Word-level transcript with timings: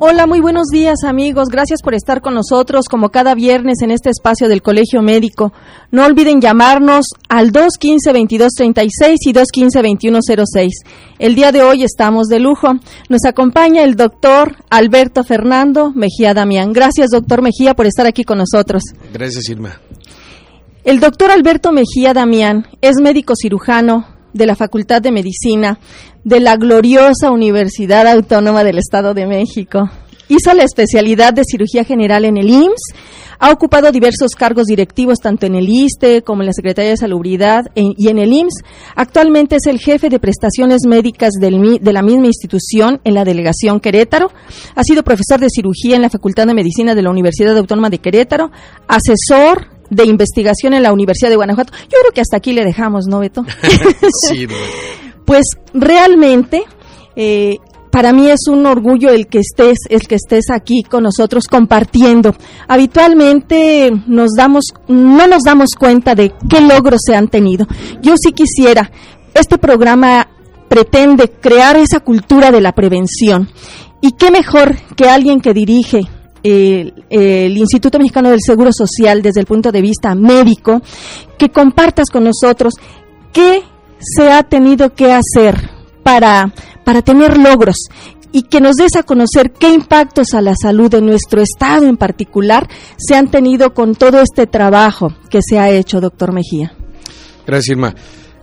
Hola, 0.00 0.26
muy 0.26 0.40
buenos 0.40 0.66
días 0.72 1.04
amigos. 1.04 1.48
Gracias 1.48 1.80
por 1.80 1.94
estar 1.94 2.20
con 2.20 2.34
nosotros 2.34 2.86
como 2.90 3.10
cada 3.10 3.34
viernes 3.36 3.76
en 3.80 3.92
este 3.92 4.10
espacio 4.10 4.48
del 4.48 4.60
Colegio 4.60 5.02
Médico. 5.02 5.52
No 5.92 6.04
olviden 6.04 6.40
llamarnos 6.40 7.06
al 7.28 7.52
215-2236 7.52 9.16
y 9.20 9.32
215-2106. 9.32 10.68
El 11.20 11.36
día 11.36 11.52
de 11.52 11.62
hoy 11.62 11.84
estamos 11.84 12.26
de 12.26 12.40
lujo. 12.40 12.74
Nos 13.08 13.24
acompaña 13.24 13.84
el 13.84 13.94
doctor 13.94 14.56
Alberto 14.68 15.22
Fernando 15.22 15.92
Mejía 15.92 16.34
Damián. 16.34 16.72
Gracias, 16.72 17.10
doctor 17.10 17.40
Mejía, 17.40 17.74
por 17.74 17.86
estar 17.86 18.04
aquí 18.04 18.24
con 18.24 18.38
nosotros. 18.38 18.82
Gracias, 19.12 19.48
Irma. 19.48 19.80
El 20.82 20.98
doctor 20.98 21.30
Alberto 21.30 21.70
Mejía 21.70 22.12
Damián 22.12 22.66
es 22.80 22.96
médico 23.00 23.34
cirujano 23.40 24.13
de 24.34 24.46
la 24.46 24.54
Facultad 24.54 25.00
de 25.00 25.12
Medicina 25.12 25.78
de 26.24 26.40
la 26.40 26.56
gloriosa 26.56 27.30
Universidad 27.30 28.06
Autónoma 28.06 28.64
del 28.64 28.76
Estado 28.76 29.14
de 29.14 29.26
México. 29.26 29.90
Hizo 30.28 30.52
la 30.54 30.64
especialidad 30.64 31.32
de 31.32 31.42
cirugía 31.44 31.84
general 31.84 32.24
en 32.24 32.36
el 32.36 32.48
IMSS, 32.50 32.94
ha 33.38 33.50
ocupado 33.50 33.92
diversos 33.92 34.32
cargos 34.32 34.66
directivos 34.66 35.18
tanto 35.18 35.44
en 35.44 35.54
el 35.54 35.68
ISTE 35.68 36.22
como 36.22 36.42
en 36.42 36.46
la 36.46 36.52
Secretaría 36.52 36.92
de 36.92 36.96
Salubridad 36.96 37.66
y 37.74 38.08
en 38.08 38.18
el 38.18 38.32
IMSS. 38.32 38.62
Actualmente 38.96 39.56
es 39.56 39.66
el 39.66 39.80
jefe 39.80 40.08
de 40.08 40.18
prestaciones 40.18 40.86
médicas 40.86 41.32
de 41.38 41.92
la 41.92 42.02
misma 42.02 42.26
institución 42.26 43.00
en 43.04 43.14
la 43.14 43.24
delegación 43.24 43.80
Querétaro. 43.80 44.30
Ha 44.74 44.82
sido 44.82 45.02
profesor 45.02 45.40
de 45.40 45.48
cirugía 45.50 45.96
en 45.96 46.02
la 46.02 46.10
Facultad 46.10 46.46
de 46.46 46.54
Medicina 46.54 46.94
de 46.94 47.02
la 47.02 47.10
Universidad 47.10 47.56
Autónoma 47.58 47.90
de 47.90 47.98
Querétaro, 47.98 48.50
asesor 48.88 49.73
de 49.94 50.04
investigación 50.04 50.74
en 50.74 50.82
la 50.82 50.92
Universidad 50.92 51.30
de 51.30 51.36
Guanajuato. 51.36 51.72
Yo 51.84 51.98
creo 52.00 52.12
que 52.12 52.20
hasta 52.20 52.36
aquí 52.36 52.52
le 52.52 52.64
dejamos, 52.64 53.06
¿no, 53.06 53.20
Beto? 53.20 53.44
sí, 54.28 54.46
pues 55.24 55.44
realmente 55.72 56.64
eh, 57.16 57.56
para 57.90 58.12
mí 58.12 58.28
es 58.28 58.48
un 58.48 58.66
orgullo 58.66 59.10
el 59.10 59.28
que 59.28 59.38
estés, 59.38 59.78
el 59.88 60.08
que 60.08 60.16
estés 60.16 60.50
aquí 60.50 60.82
con 60.82 61.04
nosotros 61.04 61.46
compartiendo. 61.46 62.34
Habitualmente 62.66 63.92
nos 64.08 64.32
damos, 64.36 64.64
no 64.88 65.28
nos 65.28 65.42
damos 65.44 65.70
cuenta 65.78 66.16
de 66.16 66.32
qué 66.50 66.60
logros 66.60 67.00
se 67.06 67.14
han 67.14 67.28
tenido. 67.28 67.66
Yo 68.02 68.14
sí 68.16 68.32
quisiera, 68.32 68.90
este 69.32 69.58
programa 69.58 70.26
pretende 70.68 71.30
crear 71.30 71.76
esa 71.76 72.00
cultura 72.00 72.50
de 72.50 72.60
la 72.60 72.72
prevención. 72.72 73.48
Y 74.00 74.12
qué 74.12 74.32
mejor 74.32 74.76
que 74.96 75.08
alguien 75.08 75.40
que 75.40 75.54
dirige 75.54 76.02
el, 76.44 77.56
Instituto 77.56 77.98
Mexicano 77.98 78.30
del 78.30 78.40
Seguro 78.44 78.70
Social 78.72 79.22
desde 79.22 79.40
el 79.40 79.46
punto 79.46 79.72
de 79.72 79.80
vista 79.80 80.14
médico, 80.14 80.82
que 81.38 81.50
compartas 81.50 82.10
con 82.10 82.24
nosotros 82.24 82.74
qué 83.32 83.62
se 83.98 84.30
ha 84.30 84.42
tenido 84.42 84.94
que 84.94 85.12
hacer 85.12 85.70
para, 86.02 86.52
para 86.84 87.02
tener 87.02 87.38
logros 87.38 87.88
y 88.30 88.42
que 88.42 88.60
nos 88.60 88.76
des 88.76 88.96
a 88.96 89.04
conocer 89.04 89.52
qué 89.52 89.72
impactos 89.72 90.34
a 90.34 90.40
la 90.40 90.54
salud 90.60 90.90
de 90.90 91.00
nuestro 91.00 91.40
estado 91.40 91.86
en 91.86 91.96
particular 91.96 92.68
se 92.96 93.14
han 93.14 93.30
tenido 93.30 93.72
con 93.72 93.94
todo 93.94 94.20
este 94.20 94.46
trabajo 94.46 95.14
que 95.30 95.40
se 95.40 95.58
ha 95.58 95.70
hecho, 95.70 96.00
doctor 96.00 96.32
Mejía. 96.32 96.74
Gracias, 97.46 97.68
Irma. 97.68 97.94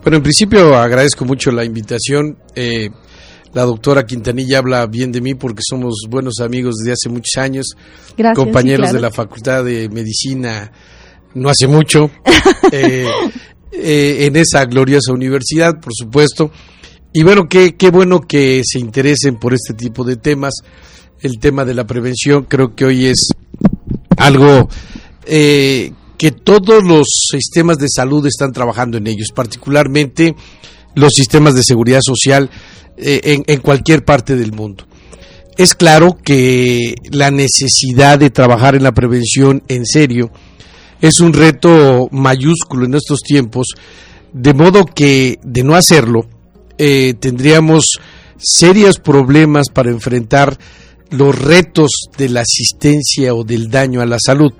Bueno, 0.01 0.17
en 0.17 0.23
principio 0.23 0.75
agradezco 0.75 1.25
mucho 1.25 1.51
la 1.51 1.63
invitación. 1.63 2.37
Eh, 2.55 2.89
la 3.53 3.63
doctora 3.63 4.05
Quintanilla 4.05 4.59
habla 4.59 4.85
bien 4.87 5.11
de 5.11 5.21
mí 5.21 5.35
porque 5.35 5.61
somos 5.67 6.05
buenos 6.09 6.39
amigos 6.39 6.75
desde 6.77 6.93
hace 6.93 7.09
muchos 7.09 7.37
años, 7.37 7.67
compañeros 8.35 8.91
de 8.91 8.99
la 9.01 9.11
Facultad 9.11 9.63
de 9.63 9.89
Medicina 9.89 10.71
no 11.33 11.49
hace 11.49 11.67
mucho, 11.67 12.11
eh, 12.71 13.07
eh, 13.71 14.25
en 14.25 14.35
esa 14.35 14.65
gloriosa 14.65 15.13
universidad, 15.13 15.79
por 15.79 15.93
supuesto. 15.95 16.51
Y 17.13 17.23
bueno, 17.23 17.47
qué, 17.47 17.75
qué 17.75 17.89
bueno 17.89 18.21
que 18.21 18.61
se 18.65 18.79
interesen 18.79 19.37
por 19.37 19.53
este 19.53 19.73
tipo 19.73 20.03
de 20.03 20.17
temas. 20.17 20.55
El 21.19 21.39
tema 21.39 21.65
de 21.65 21.73
la 21.73 21.85
prevención 21.85 22.45
creo 22.45 22.73
que 22.75 22.85
hoy 22.85 23.05
es 23.05 23.29
algo 24.17 24.69
eh, 25.25 25.91
que 26.17 26.31
todos 26.31 26.83
los 26.83 27.07
sistemas 27.31 27.77
de 27.77 27.87
salud 27.89 28.25
están 28.25 28.51
trabajando 28.53 28.97
en 28.97 29.07
ellos, 29.07 29.29
particularmente 29.33 30.35
los 30.95 31.13
sistemas 31.13 31.53
de 31.53 31.63
seguridad 31.63 31.99
social 32.01 32.49
eh, 33.01 33.41
en, 33.47 33.59
cualquier 33.61 34.05
parte 34.05 34.35
del 34.35 34.51
mundo. 34.51 34.85
Es 35.57 35.73
claro 35.73 36.17
que 36.23 36.95
la 37.11 37.31
necesidad 37.31 38.19
de 38.19 38.29
trabajar 38.29 38.75
en 38.75 38.83
la 38.83 38.93
prevención 38.93 39.63
en 39.67 39.85
serio 39.85 40.31
es 41.01 41.19
un 41.19 41.33
reto 41.33 42.09
mayúsculo 42.11 42.85
en 42.85 42.93
estos 42.93 43.21
tiempos, 43.21 43.67
de 44.33 44.53
modo 44.53 44.85
que 44.85 45.39
de 45.43 45.63
no 45.63 45.75
hacerlo, 45.75 46.27
eh, 46.77 47.15
tendríamos 47.19 47.99
serios 48.37 48.99
problemas 48.99 49.69
para 49.73 49.89
enfrentar 49.89 50.57
los 51.09 51.37
retos 51.37 51.91
de 52.17 52.29
la 52.29 52.41
asistencia 52.41 53.33
o 53.33 53.43
del 53.43 53.69
daño 53.69 54.01
a 54.01 54.05
la 54.05 54.17
salud, 54.23 54.53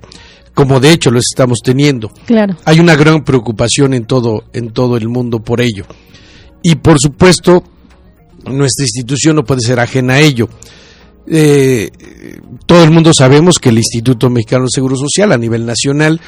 como 0.52 0.80
de 0.80 0.92
hecho 0.92 1.10
los 1.10 1.24
estamos 1.30 1.60
teniendo. 1.62 2.10
Claro. 2.26 2.56
Hay 2.64 2.80
una 2.80 2.96
gran 2.96 3.24
preocupación 3.24 3.94
en 3.94 4.04
todo, 4.04 4.44
en 4.52 4.72
todo 4.72 4.96
el 4.96 5.08
mundo 5.08 5.40
por 5.40 5.60
ello. 5.60 5.86
Y 6.62 6.76
por 6.76 7.00
supuesto, 7.00 7.64
nuestra 8.46 8.84
institución 8.84 9.36
no 9.36 9.44
puede 9.44 9.60
ser 9.60 9.80
ajena 9.80 10.14
a 10.14 10.20
ello. 10.20 10.48
Eh, 11.26 11.90
todo 12.66 12.82
el 12.82 12.90
mundo 12.90 13.12
sabemos 13.14 13.58
que 13.58 13.68
el 13.68 13.78
Instituto 13.78 14.28
Mexicano 14.28 14.64
de 14.64 14.70
Seguro 14.72 14.96
Social 14.96 15.32
a 15.32 15.38
nivel 15.38 15.64
nacional 15.64 16.20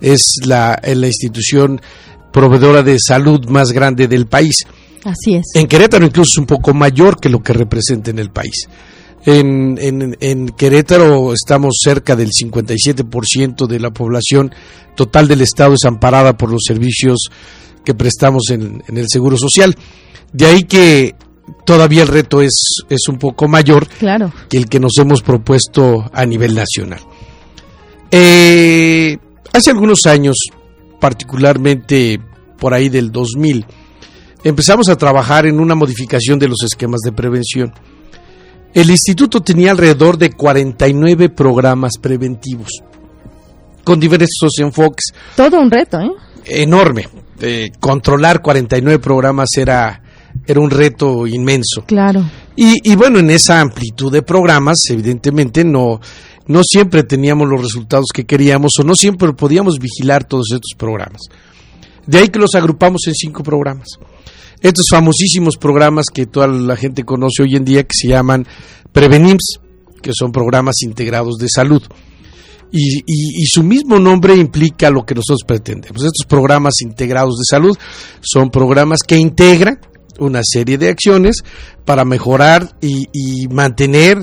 es 0.00 0.34
la, 0.44 0.80
la 0.84 1.06
institución 1.06 1.80
proveedora 2.32 2.82
de 2.82 2.98
salud 2.98 3.46
más 3.48 3.72
grande 3.72 4.08
del 4.08 4.26
país. 4.26 4.66
Así 5.04 5.34
es. 5.34 5.46
En 5.54 5.66
Querétaro 5.66 6.04
incluso 6.04 6.32
es 6.32 6.38
un 6.38 6.46
poco 6.46 6.74
mayor 6.74 7.18
que 7.18 7.28
lo 7.28 7.42
que 7.42 7.52
representa 7.52 8.10
en 8.10 8.18
el 8.18 8.30
país. 8.30 8.68
En, 9.24 9.78
en, 10.20 10.48
Querétaro 10.48 11.32
estamos 11.32 11.76
cerca 11.80 12.16
del 12.16 12.30
57% 12.30 13.68
de 13.68 13.78
la 13.78 13.92
población 13.92 14.52
total 14.96 15.28
del 15.28 15.42
estado 15.42 15.74
es 15.74 15.84
amparada 15.84 16.36
por 16.36 16.50
los 16.50 16.62
servicios 16.66 17.30
que 17.84 17.94
prestamos 17.94 18.50
en, 18.50 18.82
el 18.88 19.06
Seguro 19.08 19.36
Social. 19.36 19.76
De 20.32 20.46
ahí 20.46 20.64
que 20.64 21.14
todavía 21.64 22.02
el 22.02 22.08
reto 22.08 22.42
es, 22.42 22.82
es 22.88 23.08
un 23.08 23.18
poco 23.18 23.48
mayor 23.48 23.86
claro. 23.86 24.32
que 24.48 24.58
el 24.58 24.68
que 24.68 24.80
nos 24.80 24.96
hemos 24.98 25.22
propuesto 25.22 26.10
a 26.12 26.24
nivel 26.26 26.54
nacional. 26.54 27.00
Eh, 28.10 29.16
hace 29.52 29.70
algunos 29.70 30.06
años, 30.06 30.36
particularmente 31.00 32.20
por 32.58 32.74
ahí 32.74 32.88
del 32.88 33.10
2000, 33.10 33.64
empezamos 34.44 34.88
a 34.88 34.96
trabajar 34.96 35.46
en 35.46 35.58
una 35.60 35.74
modificación 35.74 36.38
de 36.38 36.48
los 36.48 36.62
esquemas 36.62 37.00
de 37.00 37.12
prevención. 37.12 37.72
El 38.74 38.90
instituto 38.90 39.42
tenía 39.42 39.70
alrededor 39.70 40.16
de 40.18 40.30
49 40.30 41.28
programas 41.30 41.98
preventivos, 42.00 42.70
con 43.84 44.00
diversos 44.00 44.58
enfoques. 44.58 45.12
Todo 45.36 45.60
un 45.60 45.70
reto, 45.70 46.00
¿eh? 46.00 46.10
Enorme. 46.44 47.08
controlar 47.80 48.42
49 48.42 48.98
programas 48.98 49.48
era, 49.56 50.02
era 50.46 50.60
un 50.60 50.70
reto 50.70 51.26
inmenso. 51.26 51.84
Claro. 51.86 52.24
Y, 52.56 52.90
y, 52.90 52.96
bueno, 52.96 53.18
en 53.18 53.30
esa 53.30 53.60
amplitud 53.60 54.12
de 54.12 54.22
programas, 54.22 54.78
evidentemente 54.90 55.64
no, 55.64 56.00
no 56.46 56.62
siempre 56.64 57.02
teníamos 57.04 57.48
los 57.48 57.60
resultados 57.60 58.06
que 58.12 58.24
queríamos 58.24 58.72
o 58.78 58.84
no 58.84 58.94
siempre 58.94 59.32
podíamos 59.32 59.78
vigilar 59.78 60.24
todos 60.24 60.46
estos 60.52 60.72
programas. 60.76 61.22
De 62.06 62.18
ahí 62.18 62.28
que 62.28 62.38
los 62.38 62.54
agrupamos 62.54 63.06
en 63.06 63.14
cinco 63.14 63.42
programas 63.42 63.98
estos 64.62 64.86
famosísimos 64.88 65.56
programas 65.56 66.06
que 66.06 66.26
toda 66.26 66.46
la 66.46 66.76
gente 66.76 67.04
conoce 67.04 67.42
hoy 67.42 67.56
en 67.56 67.64
día 67.64 67.82
que 67.82 67.94
se 67.94 68.08
llaman 68.08 68.46
Prevenims, 68.92 69.58
que 70.00 70.12
son 70.14 70.30
programas 70.30 70.82
integrados 70.82 71.36
de 71.38 71.48
salud. 71.48 71.82
Y, 72.74 73.44
su 73.48 73.62
mismo 73.62 73.98
nombre 73.98 74.34
implica 74.34 74.88
lo 74.88 75.04
que 75.04 75.14
nosotros 75.14 75.42
pretendemos. 75.46 76.02
Estos 76.02 76.24
programas 76.26 76.80
integrados 76.80 77.36
de 77.36 77.44
salud 77.44 77.76
son 78.22 78.50
programas 78.50 79.00
que 79.06 79.16
integran 79.16 79.78
una 80.18 80.40
serie 80.44 80.78
de 80.78 80.88
acciones 80.88 81.36
para 81.84 82.04
mejorar 82.04 82.76
y, 82.80 83.08
y, 83.12 83.48
mantener 83.48 84.18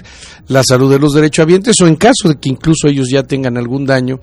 la 0.48 0.64
salud 0.64 0.92
de 0.92 1.00
los 1.00 1.14
derechohabientes 1.14 1.80
o 1.82 1.88
en 1.88 1.96
caso 1.96 2.30
de 2.30 2.36
que 2.40 2.50
incluso 2.50 2.88
ellos 2.88 3.10
ya 3.10 3.24
tengan 3.24 3.58
algún 3.58 3.86
daño, 3.86 4.20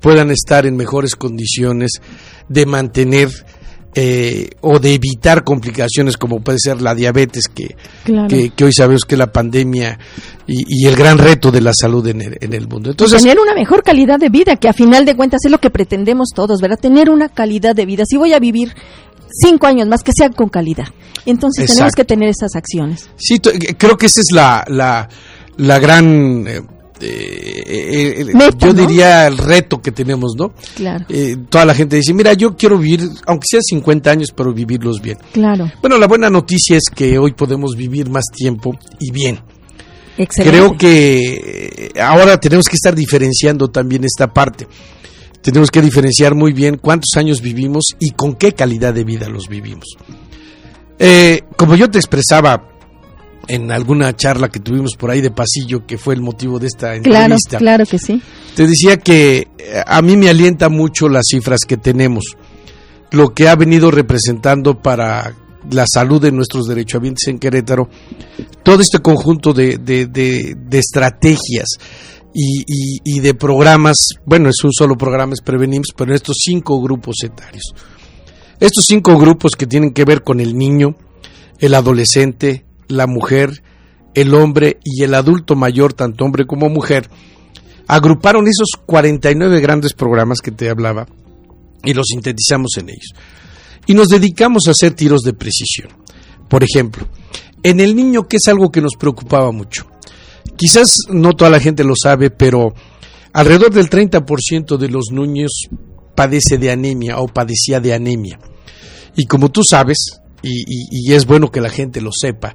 puedan 0.00 0.30
estar 0.30 0.66
en 0.66 0.76
mejores 0.76 1.16
condiciones 1.16 2.00
de 2.48 2.66
mantener 2.66 3.30
eh, 3.92 4.50
o 4.60 4.78
de 4.78 4.94
evitar 4.94 5.42
complicaciones 5.42 6.16
como 6.16 6.38
puede 6.38 6.58
ser 6.60 6.80
la 6.80 6.94
diabetes, 6.94 7.48
que, 7.52 7.74
que, 8.54 8.64
hoy 8.64 8.72
sabemos 8.72 9.02
que 9.04 9.16
la 9.16 9.32
pandemia 9.32 9.98
y, 10.46 10.86
el 10.86 10.94
gran 10.94 11.18
reto 11.18 11.50
de 11.50 11.60
la 11.60 11.72
salud 11.74 12.06
en 12.06 12.22
el, 12.22 12.68
mundo. 12.68 12.90
Entonces, 12.90 13.20
tener 13.20 13.40
una 13.40 13.52
mejor 13.52 13.82
calidad 13.82 14.20
de 14.20 14.28
vida, 14.28 14.54
que 14.54 14.68
a 14.68 14.72
final 14.72 15.04
de 15.04 15.16
cuentas 15.16 15.40
es 15.44 15.50
lo 15.50 15.58
que 15.58 15.70
pretendemos 15.70 16.28
todos, 16.32 16.60
¿verdad? 16.60 16.78
Tener 16.78 17.10
una 17.10 17.30
calidad 17.30 17.74
de 17.74 17.84
vida. 17.84 18.04
Si 18.06 18.16
voy 18.16 18.32
a 18.32 18.38
vivir 18.38 18.74
cinco 19.32 19.66
años 19.66 19.88
más, 19.88 20.02
que 20.02 20.12
sea 20.16 20.30
con 20.30 20.48
calidad. 20.48 20.88
Entonces 21.26 21.70
tenemos 21.70 21.94
que 21.94 22.04
tener 22.04 22.28
esas 22.28 22.54
acciones. 22.54 23.10
Sí, 23.16 23.38
creo 23.38 23.96
que 23.96 24.06
esa 24.06 24.20
es 24.20 24.26
la, 24.32 24.64
la, 24.68 25.08
la 25.56 25.78
gran... 25.78 26.46
Eh, 26.46 26.62
eh, 27.02 28.26
yo 28.58 28.74
diría 28.74 29.26
el 29.26 29.38
reto 29.38 29.80
que 29.80 29.90
tenemos, 29.90 30.34
¿no? 30.36 30.52
Claro. 30.74 31.06
Eh, 31.08 31.34
toda 31.48 31.64
la 31.64 31.74
gente 31.74 31.96
dice, 31.96 32.12
mira, 32.12 32.34
yo 32.34 32.54
quiero 32.54 32.76
vivir, 32.76 33.08
aunque 33.26 33.46
sea 33.50 33.60
50 33.62 34.10
años, 34.10 34.32
pero 34.36 34.52
vivirlos 34.52 35.00
bien. 35.00 35.16
Claro. 35.32 35.72
Bueno, 35.80 35.96
la 35.96 36.06
buena 36.06 36.28
noticia 36.28 36.76
es 36.76 36.84
que 36.94 37.18
hoy 37.18 37.32
podemos 37.32 37.74
vivir 37.74 38.10
más 38.10 38.24
tiempo 38.34 38.78
y 38.98 39.10
bien. 39.12 39.40
Creo 40.28 40.76
que 40.76 41.90
ahora 41.98 42.38
tenemos 42.38 42.66
que 42.66 42.74
estar 42.74 42.94
diferenciando 42.94 43.68
también 43.68 44.04
esta 44.04 44.30
parte. 44.30 44.66
Tenemos 45.42 45.70
que 45.70 45.80
diferenciar 45.80 46.34
muy 46.34 46.52
bien 46.52 46.76
cuántos 46.76 47.10
años 47.16 47.40
vivimos 47.40 47.84
y 47.98 48.10
con 48.10 48.34
qué 48.34 48.52
calidad 48.52 48.92
de 48.92 49.04
vida 49.04 49.28
los 49.28 49.48
vivimos. 49.48 49.96
Eh, 50.98 51.42
como 51.56 51.76
yo 51.76 51.90
te 51.90 51.98
expresaba 51.98 52.68
en 53.48 53.72
alguna 53.72 54.14
charla 54.14 54.48
que 54.48 54.60
tuvimos 54.60 54.96
por 54.96 55.10
ahí 55.10 55.20
de 55.20 55.30
pasillo, 55.30 55.86
que 55.86 55.98
fue 55.98 56.14
el 56.14 56.20
motivo 56.20 56.58
de 56.58 56.66
esta 56.66 56.94
entrevista. 56.94 57.58
Claro, 57.58 57.58
claro 57.58 57.86
que 57.86 57.98
sí. 57.98 58.20
Te 58.54 58.66
decía 58.66 58.98
que 58.98 59.48
eh, 59.58 59.82
a 59.86 60.02
mí 60.02 60.16
me 60.16 60.28
alienta 60.28 60.68
mucho 60.68 61.08
las 61.08 61.24
cifras 61.28 61.60
que 61.66 61.76
tenemos, 61.76 62.36
lo 63.10 63.34
que 63.34 63.48
ha 63.48 63.56
venido 63.56 63.90
representando 63.90 64.80
para 64.80 65.34
la 65.70 65.84
salud 65.86 66.20
de 66.20 66.32
nuestros 66.32 66.66
derechohabientes 66.66 67.28
en 67.28 67.38
Querétaro, 67.38 67.88
todo 68.62 68.80
este 68.80 69.00
conjunto 69.00 69.52
de, 69.52 69.78
de, 69.78 70.78
estrategias 70.78 71.66
y, 72.32 73.20
de 73.20 73.34
programas, 73.34 73.96
bueno, 74.24 74.48
es 74.48 74.62
un 74.62 74.72
solo 74.72 74.96
programa, 74.96 75.32
es 75.34 75.40
Prevenims, 75.40 75.88
pero 75.96 76.14
estos 76.14 76.36
cinco 76.42 76.80
grupos 76.80 77.16
etarios. 77.24 77.74
Estos 78.58 78.84
cinco 78.86 79.18
grupos 79.18 79.52
que 79.56 79.66
tienen 79.66 79.92
que 79.92 80.04
ver 80.04 80.22
con 80.22 80.40
el 80.40 80.56
niño, 80.56 80.94
el 81.58 81.74
adolescente, 81.74 82.64
la 82.88 83.06
mujer, 83.06 83.62
el 84.14 84.34
hombre 84.34 84.78
y 84.84 85.02
el 85.02 85.14
adulto 85.14 85.56
mayor, 85.56 85.92
tanto 85.92 86.24
hombre 86.24 86.46
como 86.46 86.68
mujer, 86.68 87.08
agruparon 87.86 88.46
esos 88.46 88.80
49 88.86 89.60
grandes 89.60 89.94
programas 89.94 90.40
que 90.40 90.52
te 90.52 90.68
hablaba 90.68 91.06
y 91.84 91.94
los 91.94 92.06
sintetizamos 92.08 92.76
en 92.78 92.90
ellos. 92.90 93.14
Y 93.86 93.94
nos 93.94 94.08
dedicamos 94.08 94.68
a 94.68 94.72
hacer 94.72 94.92
tiros 94.92 95.22
de 95.22 95.32
precisión. 95.32 95.88
Por 96.48 96.62
ejemplo, 96.62 97.08
en 97.62 97.80
el 97.80 97.96
niño, 97.96 98.28
que 98.28 98.36
es 98.36 98.48
algo 98.48 98.70
que 98.70 98.80
nos 98.80 98.94
preocupaba 98.96 99.50
mucho. 99.52 99.89
Quizás 100.60 100.98
no 101.08 101.32
toda 101.32 101.50
la 101.50 101.58
gente 101.58 101.84
lo 101.84 101.94
sabe, 101.96 102.28
pero 102.28 102.74
alrededor 103.32 103.72
del 103.72 103.88
30% 103.88 104.76
de 104.76 104.90
los 104.90 105.06
niños 105.10 105.52
padece 106.14 106.58
de 106.58 106.70
anemia 106.70 107.18
o 107.18 107.28
padecía 107.28 107.80
de 107.80 107.94
anemia. 107.94 108.38
Y 109.16 109.24
como 109.24 109.50
tú 109.50 109.62
sabes, 109.64 110.20
y, 110.42 111.14
es 111.14 111.24
bueno 111.24 111.50
que 111.50 111.62
la 111.62 111.70
gente 111.70 112.02
lo 112.02 112.10
sepa, 112.12 112.54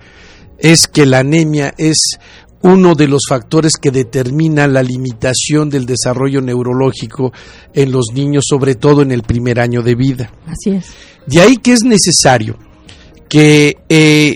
es 0.59 0.87
que 0.87 1.07
la 1.07 1.17
anemia 1.21 1.73
es 1.79 1.97
uno 2.61 2.93
de 2.93 3.07
los 3.07 3.23
factores 3.27 3.73
que 3.73 3.89
determina 3.89 4.67
la 4.67 4.83
limitación 4.83 5.71
del 5.71 5.87
desarrollo 5.87 6.41
neurológico 6.41 7.33
en 7.73 7.91
los 7.91 8.11
niños, 8.13 8.43
sobre 8.47 8.75
todo 8.75 9.01
en 9.01 9.13
el 9.13 9.23
primer 9.23 9.59
año 9.59 9.81
de 9.81 9.95
vida. 9.95 10.31
Así 10.45 10.75
es. 10.75 10.85
De 11.25 11.41
ahí 11.41 11.57
que 11.57 11.73
es 11.73 11.81
necesario 11.81 12.55
que 13.27 13.77
eh, 13.89 14.35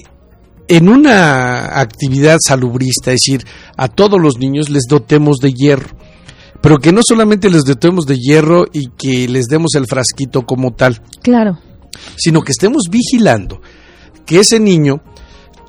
en 0.69 0.87
una 0.87 1.79
actividad 1.79 2.37
salubrista, 2.41 3.11
es 3.11 3.21
decir, 3.25 3.45
a 3.75 3.89
todos 3.89 4.21
los 4.21 4.37
niños 4.37 4.69
les 4.69 4.83
dotemos 4.89 5.37
de 5.37 5.51
hierro, 5.51 5.89
pero 6.61 6.77
que 6.77 6.93
no 6.93 7.01
solamente 7.03 7.49
les 7.49 7.63
dotemos 7.63 8.05
de 8.05 8.17
hierro 8.17 8.67
y 8.71 8.87
que 8.97 9.27
les 9.27 9.47
demos 9.47 9.75
el 9.75 9.87
frasquito 9.87 10.45
como 10.45 10.71
tal. 10.73 11.01
Claro 11.21 11.59
sino 12.15 12.41
que 12.41 12.51
estemos 12.51 12.83
vigilando 12.89 13.61
que 14.25 14.39
ese 14.39 14.59
niño 14.59 15.01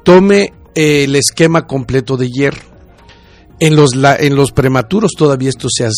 tome 0.04 0.52
el 0.74 1.16
esquema 1.16 1.66
completo 1.66 2.16
de 2.16 2.28
hierro. 2.28 2.70
En 3.58 3.76
los, 3.76 3.90
en 3.94 4.36
los 4.36 4.52
prematuros 4.52 5.12
todavía 5.16 5.50
esto 5.50 5.68
sea, 5.70 5.90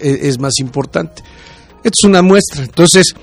es, 0.00 0.38
más 0.40 0.54
importante. 0.58 1.22
Esto 1.84 1.98
es 2.02 2.04
una 2.04 2.22
muestra. 2.22 2.64
Entonces, 2.64 3.14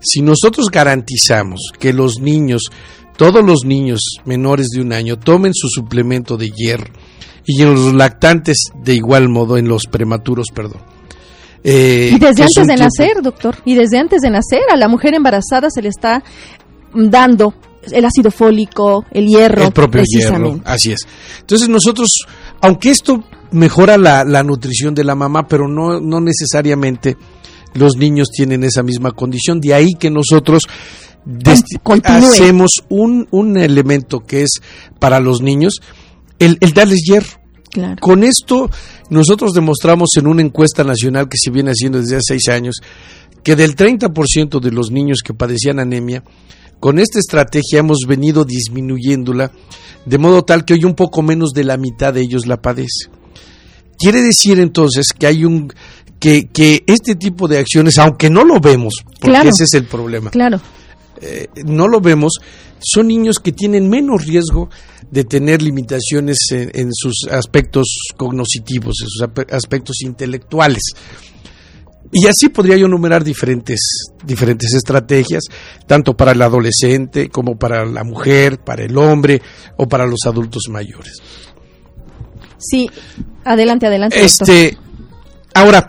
si 0.00 0.22
nosotros 0.22 0.66
garantizamos 0.70 1.72
que 1.78 1.92
los 1.92 2.20
niños, 2.20 2.62
todos 3.16 3.44
los 3.44 3.64
niños 3.64 4.00
menores 4.24 4.68
de 4.68 4.80
un 4.80 4.92
año, 4.92 5.18
tomen 5.18 5.52
su 5.54 5.68
suplemento 5.68 6.36
de 6.36 6.50
hierro, 6.50 6.92
y 7.44 7.62
en 7.62 7.74
los 7.74 7.94
lactantes 7.94 8.64
de 8.82 8.94
igual 8.94 9.28
modo, 9.28 9.56
en 9.56 9.68
los 9.68 9.86
prematuros, 9.86 10.46
perdón, 10.54 10.80
eh, 11.64 12.10
y 12.12 12.18
desde 12.18 12.42
antes 12.42 12.66
de 12.66 12.76
nacer, 12.76 13.22
doctor, 13.22 13.56
y 13.64 13.74
desde 13.74 13.98
antes 13.98 14.20
de 14.22 14.30
nacer 14.30 14.62
a 14.70 14.76
la 14.76 14.88
mujer 14.88 15.14
embarazada 15.14 15.70
se 15.70 15.80
le 15.80 15.88
está 15.88 16.22
dando 16.92 17.54
el 17.90 18.04
ácido 18.04 18.30
fólico, 18.30 19.04
el 19.12 19.26
hierro. 19.26 19.64
El 19.66 19.72
propio 19.72 20.02
hierro, 20.02 20.60
así 20.64 20.92
es. 20.92 21.06
Entonces 21.40 21.68
nosotros, 21.68 22.10
aunque 22.60 22.90
esto 22.90 23.24
mejora 23.52 23.96
la, 23.96 24.42
nutrición 24.42 24.94
de 24.94 25.04
la 25.04 25.14
mamá, 25.14 25.46
pero 25.46 25.68
no, 25.68 26.00
no 26.00 26.20
necesariamente 26.20 27.16
los 27.74 27.96
niños 27.96 28.28
tienen 28.30 28.64
esa 28.64 28.82
misma 28.82 29.12
condición, 29.12 29.60
de 29.60 29.74
ahí 29.74 29.90
que 29.98 30.10
nosotros 30.10 30.64
hacemos 32.04 32.82
un, 32.88 33.28
un 33.30 33.56
elemento 33.56 34.20
que 34.20 34.42
es 34.42 34.60
para 34.98 35.20
los 35.20 35.40
niños, 35.40 35.80
el, 36.38 36.58
el 36.60 36.72
darles 36.72 37.02
hierro. 37.04 37.40
Con 38.00 38.22
esto 38.22 38.70
nosotros 39.08 39.54
demostramos 39.54 40.10
en 40.16 40.26
una 40.26 40.42
encuesta 40.42 40.84
nacional 40.84 41.28
que 41.28 41.38
se 41.38 41.50
viene 41.50 41.70
haciendo 41.70 42.00
desde 42.00 42.16
hace 42.16 42.34
seis 42.34 42.48
años 42.48 42.76
que 43.42 43.56
del 43.56 43.74
30% 43.74 44.60
de 44.60 44.70
los 44.70 44.90
niños 44.90 45.20
que 45.24 45.34
padecían 45.34 45.80
anemia, 45.80 46.22
con 46.80 46.98
esta 46.98 47.18
estrategia 47.18 47.80
hemos 47.80 48.00
venido 48.06 48.44
disminuyéndola, 48.44 49.52
de 50.04 50.18
modo 50.18 50.42
tal 50.42 50.64
que 50.64 50.74
hoy 50.74 50.84
un 50.84 50.94
poco 50.94 51.22
menos 51.22 51.50
de 51.52 51.64
la 51.64 51.76
mitad 51.76 52.14
de 52.14 52.20
ellos 52.20 52.46
la 52.46 52.60
padece. 52.60 53.08
Quiere 53.98 54.20
decir 54.20 54.58
entonces 54.58 55.06
que 55.16 55.26
hay 55.26 55.44
un 55.44 55.72
que, 56.18 56.48
que 56.52 56.84
este 56.86 57.14
tipo 57.14 57.48
de 57.48 57.58
acciones, 57.58 57.98
aunque 57.98 58.30
no 58.30 58.44
lo 58.44 58.60
vemos, 58.60 58.94
porque 59.20 59.48
ese 59.48 59.64
es 59.64 59.74
el 59.74 59.84
problema. 59.84 60.30
Claro. 60.30 60.60
Eh, 61.22 61.48
no 61.64 61.88
lo 61.88 62.00
vemos, 62.00 62.40
son 62.80 63.08
niños 63.08 63.38
que 63.38 63.52
tienen 63.52 63.88
menos 63.88 64.26
riesgo 64.26 64.68
de 65.10 65.24
tener 65.24 65.62
limitaciones 65.62 66.38
en, 66.50 66.88
sus 66.92 67.26
aspectos 67.30 67.86
cognitivos, 68.16 68.96
en 69.02 69.08
sus 69.08 69.22
aspectos 69.50 70.02
intelectuales. 70.02 70.82
Y 72.10 72.26
así 72.26 72.48
podría 72.48 72.76
yo 72.76 72.86
enumerar 72.86 73.24
diferentes, 73.24 73.80
diferentes 74.24 74.74
estrategias, 74.74 75.44
tanto 75.86 76.14
para 76.14 76.32
el 76.32 76.42
adolescente 76.42 77.28
como 77.28 77.56
para 77.56 77.86
la 77.86 78.04
mujer, 78.04 78.58
para 78.58 78.84
el 78.84 78.96
hombre 78.98 79.40
o 79.76 79.88
para 79.88 80.06
los 80.06 80.20
adultos 80.26 80.64
mayores. 80.68 81.22
Sí, 82.58 82.88
adelante, 83.44 83.86
adelante. 83.86 84.22
Este, 84.22 84.76
ahora, 85.54 85.88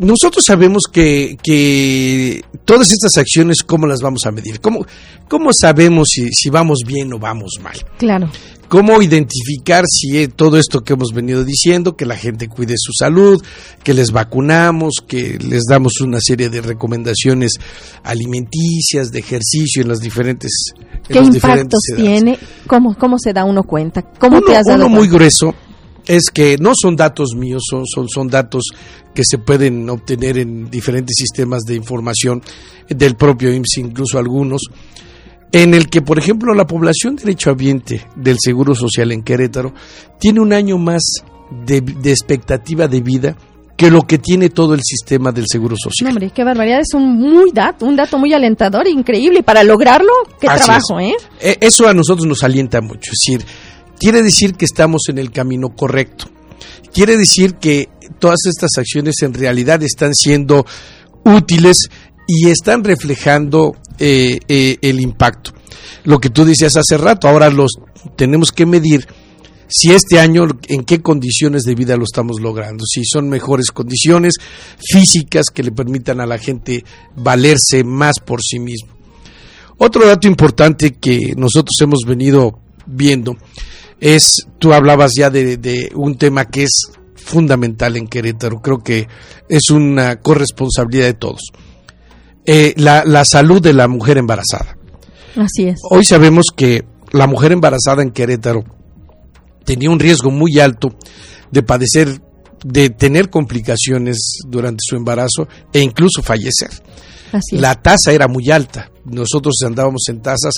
nosotros 0.00 0.44
sabemos 0.46 0.84
que, 0.90 1.36
que, 1.42 2.42
todas 2.64 2.90
estas 2.90 3.18
acciones, 3.18 3.62
¿cómo 3.62 3.86
las 3.86 4.00
vamos 4.00 4.24
a 4.24 4.32
medir? 4.32 4.58
¿Cómo, 4.60 4.86
cómo 5.28 5.50
sabemos 5.52 6.08
si, 6.10 6.30
si, 6.32 6.48
vamos 6.48 6.80
bien 6.86 7.12
o 7.12 7.18
vamos 7.18 7.58
mal? 7.62 7.76
Claro. 7.98 8.30
¿Cómo 8.68 9.02
identificar 9.02 9.84
si 9.86 10.26
todo 10.28 10.56
esto 10.56 10.80
que 10.80 10.94
hemos 10.94 11.12
venido 11.12 11.44
diciendo, 11.44 11.96
que 11.96 12.06
la 12.06 12.16
gente 12.16 12.48
cuide 12.48 12.76
su 12.78 12.92
salud, 12.92 13.42
que 13.82 13.92
les 13.92 14.10
vacunamos, 14.10 14.94
que 15.06 15.38
les 15.38 15.64
damos 15.68 16.00
una 16.00 16.20
serie 16.20 16.48
de 16.48 16.62
recomendaciones 16.62 17.52
alimenticias, 18.02 19.10
de 19.10 19.18
ejercicio 19.18 19.82
en 19.82 19.88
las 19.88 20.00
diferentes 20.00 20.72
¿Qué 21.06 21.18
impactos 21.18 21.80
tiene? 21.94 22.38
¿Cómo, 22.66 22.96
¿Cómo 22.96 23.18
se 23.18 23.32
da 23.32 23.44
uno 23.44 23.64
cuenta? 23.64 24.02
¿Cómo 24.18 24.40
te 24.40 24.56
has 24.56 24.64
dado 24.64 24.86
uno 24.86 24.96
muy 24.96 25.08
grueso 25.08 25.54
es 26.10 26.24
que 26.34 26.56
no 26.58 26.72
son 26.74 26.96
datos 26.96 27.36
míos, 27.36 27.62
son, 27.70 27.86
son, 27.86 28.08
son, 28.08 28.26
datos 28.26 28.64
que 29.14 29.22
se 29.24 29.38
pueden 29.38 29.88
obtener 29.88 30.38
en 30.38 30.68
diferentes 30.68 31.14
sistemas 31.16 31.62
de 31.62 31.76
información 31.76 32.42
del 32.88 33.14
propio 33.14 33.54
IMSS, 33.54 33.78
incluso 33.78 34.18
algunos, 34.18 34.62
en 35.52 35.72
el 35.72 35.88
que, 35.88 36.02
por 36.02 36.18
ejemplo, 36.18 36.52
la 36.52 36.66
población 36.66 37.14
derechohabiente 37.14 38.04
del 38.16 38.38
Seguro 38.40 38.74
Social 38.74 39.12
en 39.12 39.22
Querétaro 39.22 39.72
tiene 40.18 40.40
un 40.40 40.52
año 40.52 40.78
más 40.78 41.00
de, 41.64 41.76
expectativa 41.78 42.88
de 42.88 43.02
vida 43.02 43.36
que 43.76 43.88
lo 43.88 44.02
que 44.02 44.18
tiene 44.18 44.50
todo 44.50 44.74
el 44.74 44.80
sistema 44.82 45.30
del 45.30 45.44
Seguro 45.46 45.76
Social. 45.80 46.10
hombre, 46.10 46.32
qué 46.34 46.42
barbaridad, 46.42 46.80
es 46.80 46.92
un 46.92 47.20
muy 47.20 47.52
dato, 47.52 47.86
un 47.86 47.94
dato 47.94 48.18
muy 48.18 48.34
alentador, 48.34 48.88
increíble, 48.88 49.38
y 49.38 49.42
para 49.42 49.62
lograrlo, 49.62 50.10
qué 50.40 50.48
trabajo, 50.48 50.98
¿eh? 50.98 51.14
¿eh? 51.40 51.56
Eso 51.60 51.86
a 51.86 51.94
nosotros 51.94 52.26
nos 52.26 52.42
alienta 52.42 52.80
mucho, 52.80 53.12
es 53.12 53.18
decir, 53.24 53.46
quiere 54.00 54.22
decir 54.22 54.54
que 54.54 54.64
estamos 54.64 55.02
en 55.08 55.18
el 55.18 55.30
camino 55.30 55.76
correcto. 55.76 56.28
Quiere 56.92 57.16
decir 57.16 57.54
que 57.56 57.88
todas 58.18 58.40
estas 58.46 58.70
acciones 58.78 59.16
en 59.22 59.34
realidad 59.34 59.82
están 59.82 60.14
siendo 60.14 60.66
útiles 61.24 61.76
y 62.26 62.48
están 62.48 62.82
reflejando 62.82 63.76
eh, 63.98 64.40
eh, 64.48 64.78
el 64.80 65.00
impacto. 65.00 65.52
Lo 66.04 66.18
que 66.18 66.30
tú 66.30 66.44
decías 66.44 66.76
hace 66.76 66.96
rato, 66.96 67.28
ahora 67.28 67.50
los 67.50 67.72
tenemos 68.16 68.50
que 68.50 68.64
medir 68.64 69.06
si 69.68 69.92
este 69.92 70.18
año 70.18 70.48
en 70.66 70.82
qué 70.84 71.00
condiciones 71.00 71.62
de 71.62 71.74
vida 71.74 71.96
lo 71.96 72.04
estamos 72.04 72.40
logrando, 72.40 72.84
si 72.86 73.04
son 73.04 73.28
mejores 73.28 73.70
condiciones 73.70 74.34
físicas 74.80 75.46
que 75.52 75.62
le 75.62 75.70
permitan 75.70 76.20
a 76.20 76.26
la 76.26 76.38
gente 76.38 76.84
valerse 77.14 77.84
más 77.84 78.14
por 78.24 78.42
sí 78.42 78.58
mismo. 78.58 78.88
Otro 79.76 80.06
dato 80.06 80.26
importante 80.26 80.94
que 80.94 81.34
nosotros 81.36 81.76
hemos 81.80 82.00
venido 82.06 82.58
viendo 82.86 83.36
es, 84.00 84.46
tú 84.58 84.72
hablabas 84.72 85.12
ya 85.16 85.30
de, 85.30 85.90
un 85.94 86.16
tema 86.16 86.46
que 86.46 86.64
es 86.64 86.90
fundamental 87.14 87.96
en 87.96 88.08
Querétaro, 88.08 88.60
creo 88.60 88.78
que 88.78 89.06
es 89.48 89.70
una 89.70 90.16
corresponsabilidad 90.16 91.06
de 91.06 91.14
todos. 91.14 91.42
Eh, 92.46 92.74
la, 92.76 93.04
la 93.04 93.24
salud 93.24 93.60
de 93.60 93.74
la 93.74 93.86
mujer 93.86 94.18
embarazada. 94.18 94.76
Así 95.36 95.68
es. 95.68 95.78
Hoy 95.90 96.04
sabemos 96.04 96.46
que 96.54 96.84
la 97.12 97.26
mujer 97.26 97.52
embarazada 97.52 98.02
en 98.02 98.10
Querétaro 98.10 98.64
tenía 99.64 99.90
un 99.90 100.00
riesgo 100.00 100.30
muy 100.30 100.58
alto 100.58 100.96
de 101.50 101.62
padecer, 101.62 102.20
de 102.64 102.90
tener 102.90 103.30
complicaciones 103.30 104.38
durante 104.48 104.80
su 104.80 104.96
embarazo 104.96 105.46
e 105.72 105.80
incluso 105.80 106.22
fallecer. 106.22 106.70
La 107.52 107.80
tasa 107.80 108.12
era 108.12 108.26
muy 108.26 108.50
alta. 108.50 108.90
Nosotros 109.04 109.54
andábamos 109.64 110.02
en 110.08 110.20
tasas 110.20 110.54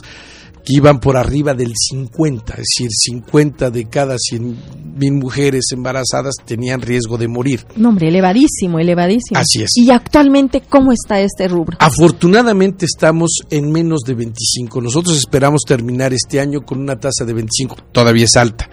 que 0.65 0.75
iban 0.75 1.01
por 1.01 1.17
arriba 1.17 1.55
del 1.55 1.73
50, 1.75 2.55
es 2.55 2.59
decir, 2.59 2.89
50 2.91 3.71
de 3.71 3.89
cada 3.89 4.17
100 4.19 4.83
mil 4.97 5.13
mujeres 5.15 5.65
embarazadas 5.73 6.35
tenían 6.45 6.81
riesgo 6.81 7.19
de 7.19 7.29
morir. 7.29 7.67
No, 7.77 7.91
hombre, 7.91 8.09
elevadísimo, 8.09 8.79
elevadísimo. 8.79 9.41
Así 9.41 9.63
es. 9.63 9.71
¿Y 9.77 9.91
actualmente 9.91 10.63
cómo 10.69 10.93
está 10.93 11.21
este 11.21 11.49
rubro? 11.49 11.77
Afortunadamente 11.81 12.87
estamos 12.87 13.41
en 13.51 13.71
menos 13.71 14.03
de 14.03 14.15
25. 14.15 14.81
Nosotros 14.81 15.17
esperamos 15.17 15.63
terminar 15.67 16.13
este 16.13 16.41
año 16.41 16.61
con 16.61 16.81
una 16.81 16.99
tasa 16.99 17.25
de 17.25 17.33
25. 17.33 17.77
Todavía 17.91 18.25
es 18.25 18.37
alta. 18.37 18.69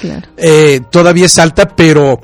Claro. 0.00 0.28
Eh, 0.36 0.80
todavía 0.90 1.26
es 1.26 1.38
alta, 1.38 1.68
pero 1.74 2.20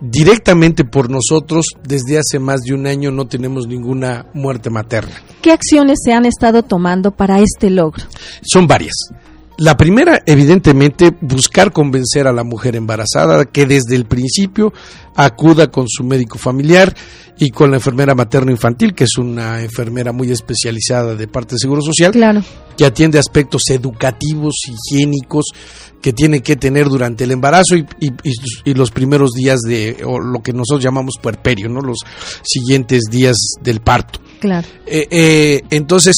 directamente 0.00 0.84
por 0.84 1.10
nosotros, 1.10 1.66
desde 1.86 2.18
hace 2.18 2.38
más 2.38 2.60
de 2.62 2.74
un 2.74 2.86
año 2.86 3.10
no 3.10 3.26
tenemos 3.26 3.66
ninguna 3.66 4.26
muerte 4.34 4.70
materna. 4.70 5.14
¿Qué 5.42 5.52
acciones 5.52 5.98
se 6.04 6.12
han 6.12 6.26
estado 6.26 6.62
tomando 6.62 7.10
para 7.10 7.40
este 7.40 7.70
logro? 7.70 8.04
Son 8.42 8.66
varias. 8.66 8.94
La 9.58 9.76
primera, 9.76 10.22
evidentemente, 10.26 11.14
buscar 11.22 11.72
convencer 11.72 12.26
a 12.26 12.32
la 12.32 12.44
mujer 12.44 12.76
embarazada 12.76 13.46
que 13.46 13.64
desde 13.64 13.96
el 13.96 14.04
principio 14.04 14.74
acuda 15.14 15.70
con 15.70 15.88
su 15.88 16.04
médico 16.04 16.36
familiar 16.36 16.94
y 17.38 17.50
con 17.50 17.70
la 17.70 17.78
enfermera 17.78 18.14
materno-infantil, 18.14 18.94
que 18.94 19.04
es 19.04 19.16
una 19.16 19.62
enfermera 19.62 20.12
muy 20.12 20.30
especializada 20.30 21.14
de 21.14 21.26
parte 21.26 21.52
del 21.52 21.60
Seguro 21.60 21.80
Social, 21.80 22.12
claro. 22.12 22.42
que 22.76 22.84
atiende 22.84 23.18
aspectos 23.18 23.62
educativos, 23.70 24.56
higiénicos, 24.68 25.46
que 26.02 26.12
tiene 26.12 26.40
que 26.40 26.56
tener 26.56 26.88
durante 26.88 27.24
el 27.24 27.30
embarazo 27.30 27.76
y, 27.76 28.74
los 28.74 28.90
primeros 28.90 29.32
días 29.32 29.60
de 29.60 29.96
o 30.04 30.18
lo 30.20 30.42
que 30.42 30.52
nosotros 30.52 30.84
llamamos 30.84 31.14
puerperio, 31.20 31.70
¿no? 31.70 31.80
los 31.80 31.98
siguientes 32.42 33.04
días 33.10 33.36
del 33.62 33.80
parto. 33.80 34.20
Claro. 34.38 34.66
Eh, 34.86 35.06
eh, 35.10 35.62
entonces, 35.70 36.16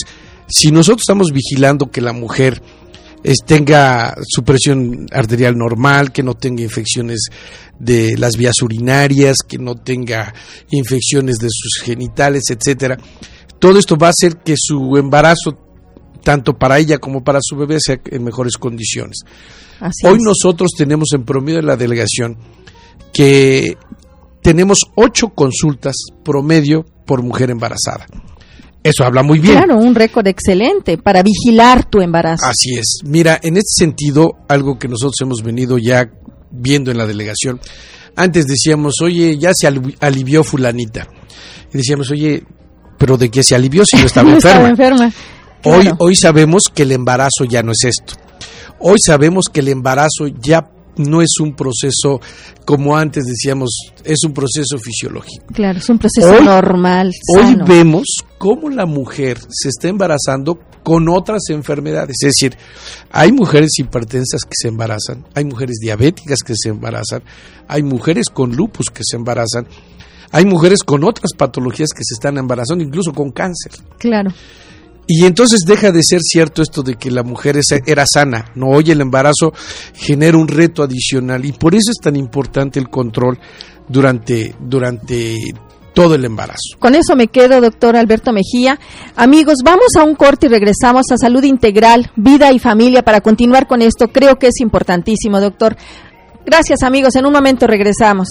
si 0.48 0.72
nosotros 0.72 1.02
estamos 1.02 1.30
vigilando 1.32 1.90
que 1.90 2.00
la 2.00 2.12
mujer 2.12 2.62
tenga 3.46 4.16
su 4.26 4.42
presión 4.42 5.06
arterial 5.12 5.56
normal, 5.56 6.12
que 6.12 6.22
no 6.22 6.34
tenga 6.34 6.62
infecciones 6.62 7.28
de 7.78 8.16
las 8.16 8.36
vías 8.36 8.60
urinarias, 8.62 9.38
que 9.46 9.58
no 9.58 9.76
tenga 9.76 10.34
infecciones 10.70 11.38
de 11.38 11.48
sus 11.50 11.82
genitales, 11.82 12.44
etcétera. 12.50 12.98
Todo 13.58 13.78
esto 13.78 13.96
va 13.96 14.08
a 14.08 14.10
hacer 14.10 14.38
que 14.38 14.54
su 14.56 14.96
embarazo, 14.96 15.58
tanto 16.22 16.58
para 16.58 16.78
ella 16.78 16.98
como 16.98 17.24
para 17.24 17.40
su 17.42 17.56
bebé, 17.56 17.78
sea 17.80 18.00
en 18.04 18.24
mejores 18.24 18.56
condiciones. 18.56 19.18
Hoy 20.04 20.18
nosotros 20.20 20.70
tenemos 20.76 21.08
en 21.14 21.24
promedio 21.24 21.60
en 21.60 21.66
la 21.66 21.76
delegación 21.76 22.36
que 23.12 23.76
tenemos 24.42 24.86
ocho 24.94 25.30
consultas 25.30 25.96
promedio 26.24 26.84
por 27.06 27.22
mujer 27.22 27.50
embarazada. 27.50 28.06
Eso 28.82 29.04
habla 29.04 29.22
muy 29.22 29.38
bien. 29.38 29.56
Claro, 29.56 29.76
un 29.78 29.94
récord 29.94 30.26
excelente 30.26 30.98
para 30.98 31.22
vigilar 31.22 31.84
tu 31.84 32.00
embarazo. 32.00 32.46
Así 32.46 32.74
es. 32.76 33.00
Mira, 33.04 33.38
en 33.42 33.56
este 33.56 33.84
sentido, 33.84 34.38
algo 34.48 34.78
que 34.78 34.88
nosotros 34.88 35.16
hemos 35.20 35.42
venido 35.42 35.78
ya 35.78 36.10
viendo 36.50 36.90
en 36.90 36.98
la 36.98 37.06
delegación, 37.06 37.60
antes 38.16 38.46
decíamos, 38.46 38.94
oye, 39.02 39.36
ya 39.38 39.50
se 39.54 39.66
alivió 39.66 40.44
fulanita. 40.44 41.08
Y 41.72 41.78
decíamos, 41.78 42.10
oye, 42.10 42.44
pero 42.98 43.16
¿de 43.16 43.30
qué 43.30 43.42
se 43.42 43.54
alivió 43.54 43.84
si 43.84 43.96
no 43.96 44.02
estaba 44.06 44.30
enferma? 44.30 44.68
enferma. 44.68 45.12
Hoy, 45.64 45.90
hoy 45.98 46.14
sabemos 46.14 46.64
que 46.72 46.84
el 46.84 46.92
embarazo 46.92 47.44
ya 47.48 47.62
no 47.62 47.72
es 47.72 47.84
esto. 47.84 48.14
Hoy 48.80 48.98
sabemos 49.04 49.46
que 49.52 49.60
el 49.60 49.68
embarazo 49.68 50.28
ya 50.40 50.70
no 50.98 51.22
es 51.22 51.38
un 51.40 51.54
proceso 51.54 52.20
como 52.64 52.96
antes 52.96 53.24
decíamos, 53.24 53.70
es 54.04 54.18
un 54.24 54.32
proceso 54.32 54.78
fisiológico. 54.78 55.46
Claro, 55.52 55.78
es 55.78 55.88
un 55.88 55.98
proceso 55.98 56.40
normal. 56.42 57.12
Hoy 57.34 57.56
vemos 57.66 58.06
cómo 58.36 58.68
la 58.68 58.86
mujer 58.86 59.38
se 59.48 59.70
está 59.70 59.88
embarazando 59.88 60.58
con 60.82 61.08
otras 61.08 61.42
enfermedades. 61.50 62.16
Es 62.22 62.32
decir, 62.34 62.56
hay 63.10 63.32
mujeres 63.32 63.70
hipertensas 63.78 64.42
que 64.44 64.54
se 64.54 64.68
embarazan, 64.68 65.24
hay 65.34 65.44
mujeres 65.44 65.78
diabéticas 65.80 66.38
que 66.40 66.54
se 66.56 66.70
embarazan, 66.70 67.22
hay 67.66 67.82
mujeres 67.82 68.26
con 68.28 68.54
lupus 68.54 68.90
que 68.90 69.02
se 69.04 69.16
embarazan, 69.16 69.66
hay 70.30 70.44
mujeres 70.44 70.82
con 70.82 71.04
otras 71.04 71.32
patologías 71.36 71.90
que 71.90 72.04
se 72.04 72.14
están 72.14 72.38
embarazando, 72.38 72.84
incluso 72.84 73.12
con 73.12 73.30
cáncer. 73.30 73.72
Claro. 73.98 74.30
Y 75.10 75.24
entonces 75.24 75.60
deja 75.66 75.90
de 75.90 76.02
ser 76.02 76.20
cierto 76.20 76.60
esto 76.60 76.82
de 76.82 76.96
que 76.96 77.10
la 77.10 77.22
mujer 77.22 77.58
era 77.86 78.04
sana, 78.06 78.52
no 78.54 78.66
hoy 78.68 78.90
el 78.90 79.00
embarazo 79.00 79.54
genera 79.94 80.36
un 80.36 80.46
reto 80.46 80.82
adicional 80.82 81.46
y 81.46 81.52
por 81.52 81.74
eso 81.74 81.90
es 81.90 81.96
tan 81.96 82.14
importante 82.14 82.78
el 82.78 82.90
control 82.90 83.38
durante, 83.88 84.54
durante 84.60 85.38
todo 85.94 86.14
el 86.14 86.26
embarazo. 86.26 86.76
Con 86.78 86.94
eso 86.94 87.16
me 87.16 87.28
quedo, 87.28 87.58
doctor 87.62 87.96
Alberto 87.96 88.34
Mejía. 88.34 88.78
Amigos, 89.16 89.56
vamos 89.64 89.96
a 89.98 90.04
un 90.04 90.14
corte 90.14 90.46
y 90.46 90.50
regresamos 90.50 91.10
a 91.10 91.16
salud 91.16 91.42
integral, 91.42 92.12
vida 92.14 92.52
y 92.52 92.58
familia 92.58 93.02
para 93.02 93.22
continuar 93.22 93.66
con 93.66 93.80
esto. 93.80 94.08
Creo 94.08 94.38
que 94.38 94.48
es 94.48 94.60
importantísimo, 94.60 95.40
doctor. 95.40 95.74
Gracias, 96.44 96.82
amigos. 96.82 97.16
En 97.16 97.24
un 97.24 97.32
momento 97.32 97.66
regresamos. 97.66 98.28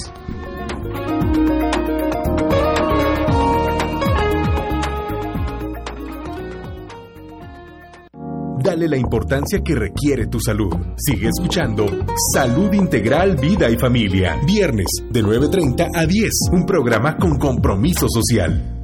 La 8.86 8.96
importancia 8.96 9.62
que 9.64 9.74
requiere 9.74 10.28
tu 10.28 10.40
salud. 10.40 10.72
Sigue 10.98 11.30
escuchando 11.30 11.88
Salud 12.32 12.72
Integral, 12.74 13.36
Vida 13.36 13.70
y 13.72 13.78
Familia. 13.78 14.40
Viernes 14.46 14.88
de 15.10 15.24
9.30 15.24 15.90
a 15.96 16.06
10. 16.06 16.32
Un 16.52 16.66
programa 16.66 17.18
con 17.18 17.40
compromiso 17.40 18.08
social. 18.08 18.77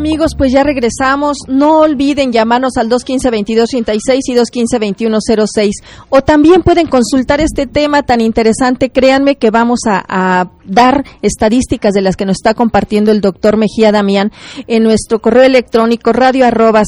Amigos, 0.00 0.32
pues 0.34 0.50
ya 0.50 0.64
regresamos. 0.64 1.36
No 1.46 1.80
olviden 1.80 2.32
llamarnos 2.32 2.78
al 2.78 2.88
215-2236 2.88 4.18
y 4.28 4.34
215-2106. 4.34 5.72
O 6.08 6.22
también 6.22 6.62
pueden 6.62 6.86
consultar 6.86 7.42
este 7.42 7.66
tema 7.66 8.02
tan 8.02 8.22
interesante. 8.22 8.88
Créanme 8.88 9.36
que 9.36 9.50
vamos 9.50 9.80
a, 9.86 10.48
dar 10.64 11.04
estadísticas 11.20 11.92
de 11.92 12.00
las 12.00 12.16
que 12.16 12.24
nos 12.24 12.38
está 12.38 12.54
compartiendo 12.54 13.10
el 13.10 13.20
doctor 13.20 13.58
Mejía 13.58 13.92
Damián 13.92 14.32
en 14.68 14.84
nuestro 14.84 15.20
correo 15.20 15.42
electrónico 15.42 16.14
radio 16.14 16.46
arroba 16.46 16.82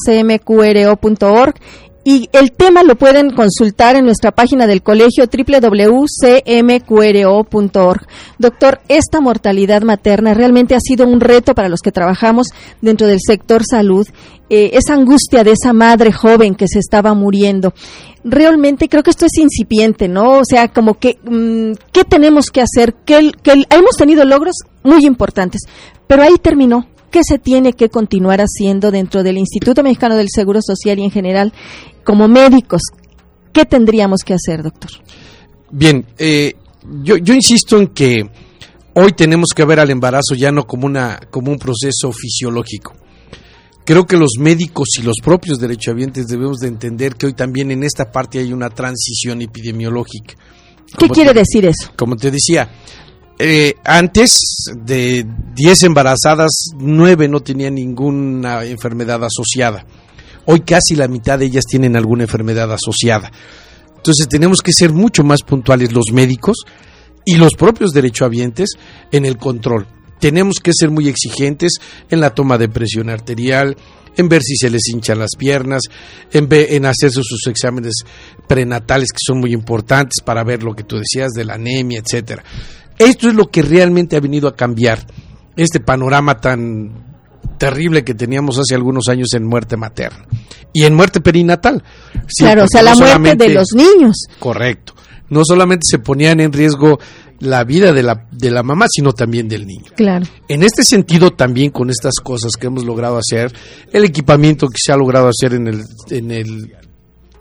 y 2.04 2.28
el 2.32 2.50
tema 2.52 2.82
lo 2.82 2.97
pueden 2.97 3.30
consultar 3.30 3.94
en 3.97 4.04
nuestra 4.04 4.32
página 4.32 4.66
del 4.66 4.82
colegio 4.82 5.26
www.cmqro.org. 5.26 6.06
Doctor, 8.38 8.80
esta 8.88 9.21
mortalidad 9.21 9.82
materna 9.82 10.35
realmente 10.35 10.75
ha 10.75 10.80
sido 10.80 11.06
un 11.06 11.21
reto 11.21 11.54
para 11.54 11.68
los 11.68 11.80
que 11.80 11.92
trabajamos 11.92 12.49
dentro 12.80 13.06
del 13.06 13.21
sector 13.25 13.62
salud. 13.64 14.09
Eh, 14.50 14.71
esa 14.75 14.94
angustia 14.94 15.44
de 15.44 15.52
esa 15.52 15.73
madre 15.73 16.12
joven 16.12 16.56
que 16.56 16.66
se 16.68 16.80
estaba 16.80 17.14
muriendo. 17.14 17.73
Realmente 18.25 18.88
creo 18.88 19.02
que 19.02 19.11
esto 19.11 19.26
es 19.26 19.38
incipiente, 19.38 20.09
¿no? 20.09 20.40
O 20.40 20.44
sea, 20.44 20.68
como 20.68 20.99
que, 20.99 21.18
mm, 21.23 21.73
¿qué 21.92 22.04
tenemos 22.04 22.47
que 22.52 22.61
hacer? 22.61 22.94
Que, 23.06 23.32
que 23.42 23.64
hemos 23.71 23.97
tenido 23.97 24.25
logros 24.25 24.56
muy 24.82 25.06
importantes, 25.06 25.62
pero 26.06 26.23
ahí 26.23 26.35
terminó 26.42 26.87
qué 27.12 27.21
se 27.23 27.38
tiene 27.38 27.75
que 27.75 27.90
continuar 27.90 28.40
haciendo 28.40 28.90
dentro 28.90 29.23
del 29.23 29.38
Instituto 29.38 29.85
Mexicano 29.85 30.16
del 30.16 30.28
Seguro 30.35 30.61
Social 30.61 30.99
y 30.99 31.04
en 31.04 31.11
general 31.12 31.52
como 32.02 32.26
médicos? 32.26 32.81
¿Qué 33.52 33.64
tendríamos 33.64 34.23
que 34.25 34.35
hacer, 34.35 34.62
doctor? 34.62 34.90
Bien, 35.71 36.04
eh, 36.19 36.54
yo, 37.04 37.19
yo 37.19 37.35
insisto 37.35 37.78
en 37.78 37.88
que 37.88 38.28
hoy 38.95 39.12
tenemos 39.12 39.50
que 39.54 39.64
ver 39.64 39.78
al 39.78 39.90
embarazo 39.90 40.35
ya 40.35 40.50
no 40.50 40.66
como, 40.66 40.87
una, 40.87 41.21
como 41.31 41.52
un 41.52 41.59
proceso 41.59 42.11
fisiológico. 42.11 42.95
Creo 43.85 44.07
que 44.07 44.16
los 44.16 44.33
médicos 44.38 44.88
y 44.99 45.02
los 45.02 45.16
propios 45.23 45.59
derechohabientes 45.59 46.26
debemos 46.26 46.59
de 46.59 46.69
entender 46.69 47.16
que 47.16 47.26
hoy 47.26 47.35
también 47.35 47.71
en 47.71 47.83
esta 47.83 48.11
parte 48.11 48.38
hay 48.38 48.52
una 48.52 48.71
transición 48.71 49.42
epidemiológica. 49.42 50.35
¿Qué 50.99 51.09
quiere 51.09 51.33
decir 51.35 51.66
eso? 51.66 51.90
Como 51.97 52.16
te 52.16 52.31
decía, 52.31 52.71
eh, 53.44 53.75
antes 53.82 54.30
de 54.72 55.26
10 55.56 55.82
embarazadas, 55.82 56.52
9 56.78 57.26
no 57.26 57.40
tenían 57.40 57.75
ninguna 57.75 58.64
enfermedad 58.64 59.20
asociada. 59.25 59.84
Hoy 60.46 60.61
casi 60.61 60.94
la 60.94 61.08
mitad 61.08 61.40
de 61.40 61.46
ellas 61.46 61.64
tienen 61.68 61.96
alguna 61.96 62.22
enfermedad 62.22 62.72
asociada. 62.72 63.32
Entonces 63.96 64.28
tenemos 64.28 64.58
que 64.62 64.72
ser 64.72 64.92
mucho 64.92 65.25
más 65.25 65.42
puntuales 65.42 65.90
los 65.90 66.12
médicos 66.12 66.58
y 67.25 67.34
los 67.34 67.54
propios 67.54 67.90
derechohabientes 67.90 68.75
en 69.11 69.26
el 69.26 69.38
control. 69.38 69.88
Tenemos 70.20 70.61
que 70.62 70.70
ser 70.72 70.92
muy 70.92 71.08
exigentes 71.08 71.72
en 72.11 72.20
la 72.20 72.30
toma 72.30 72.58
de 72.58 72.68
presión 72.68 73.11
arterial, 73.11 73.76
en 74.16 74.28
ver 74.28 74.42
si 74.42 74.54
se 74.56 74.70
les 74.70 74.88
hinchan 74.88 75.18
las 75.18 75.34
piernas, 75.37 75.82
en, 76.32 76.46
en 76.49 76.87
hacerse 76.87 77.22
sus 77.25 77.44
exámenes 77.49 77.94
prenatales 78.46 79.08
que 79.11 79.18
son 79.20 79.40
muy 79.40 79.52
importantes 79.52 80.22
para 80.25 80.44
ver 80.44 80.62
lo 80.62 80.76
que 80.76 80.84
tú 80.84 80.99
decías 80.99 81.32
de 81.32 81.44
la 81.44 81.54
anemia, 81.54 82.00
etcétera. 82.04 82.44
Esto 83.04 83.28
es 83.28 83.35
lo 83.35 83.50
que 83.50 83.62
realmente 83.62 84.16
ha 84.16 84.21
venido 84.21 84.49
a 84.49 84.56
cambiar 84.56 85.06
este 85.56 85.80
panorama 85.80 86.40
tan 86.40 86.92
terrible 87.59 88.04
que 88.04 88.14
teníamos 88.14 88.59
hace 88.59 88.75
algunos 88.75 89.09
años 89.09 89.28
en 89.35 89.47
muerte 89.47 89.76
materna 89.76 90.26
y 90.73 90.85
en 90.85 90.94
muerte 90.94 91.21
perinatal. 91.21 91.82
claro, 92.38 92.64
o 92.64 92.66
sea, 92.68 92.82
la 92.82 92.94
muerte 92.94 93.37
de 93.37 93.54
los 93.54 93.68
niños. 93.75 94.16
Correcto. 94.38 94.94
No 95.28 95.44
solamente 95.44 95.87
se 95.88 95.99
ponían 95.99 96.40
en 96.40 96.52
riesgo 96.52 96.99
la 97.40 97.64
vida 97.64 97.92
de 97.92 98.02
la, 98.02 98.26
de 98.30 98.50
la 98.50 98.62
mamá, 98.62 98.87
sino 98.88 99.12
también 99.12 99.49
del 99.49 99.66
niño. 99.66 99.92
Claro. 99.97 100.26
En 100.49 100.62
este 100.62 100.82
sentido, 100.85 101.30
también 101.30 101.71
con 101.71 101.90
estas 101.90 102.14
cosas 102.23 102.52
que 102.59 102.66
hemos 102.66 102.85
logrado 102.85 103.18
hacer, 103.18 103.52
el 103.92 104.04
equipamiento 104.04 104.68
que 104.68 104.78
se 104.78 104.92
ha 104.92 104.97
logrado 104.97 105.28
hacer 105.28 105.54
en 105.54 105.68
el, 105.68 105.85
en 106.11 106.30
el 106.30 106.76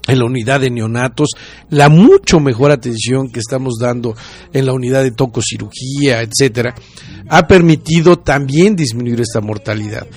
en 0.08 0.20
la 0.20 0.26
unidad 0.26 0.62
de 0.62 0.70
neonatos, 0.70 1.30
la 1.70 1.90
mucho 1.90 2.40
mejor 2.40 2.72
atención 2.72 3.30
que 3.32 3.40
estamos 3.40 3.76
dando 3.80 4.16
en 4.54 4.66
la 4.66 4.74
unidad 4.74 5.04
de 5.04 5.12
tococirugía, 5.12 6.22
etcétera, 6.22 6.76
ha 7.30 7.48
permitido 7.48 8.18
también 8.18 8.76
disminuir 8.76 9.22
esta 9.22 9.42
mortalidad. 9.42 10.08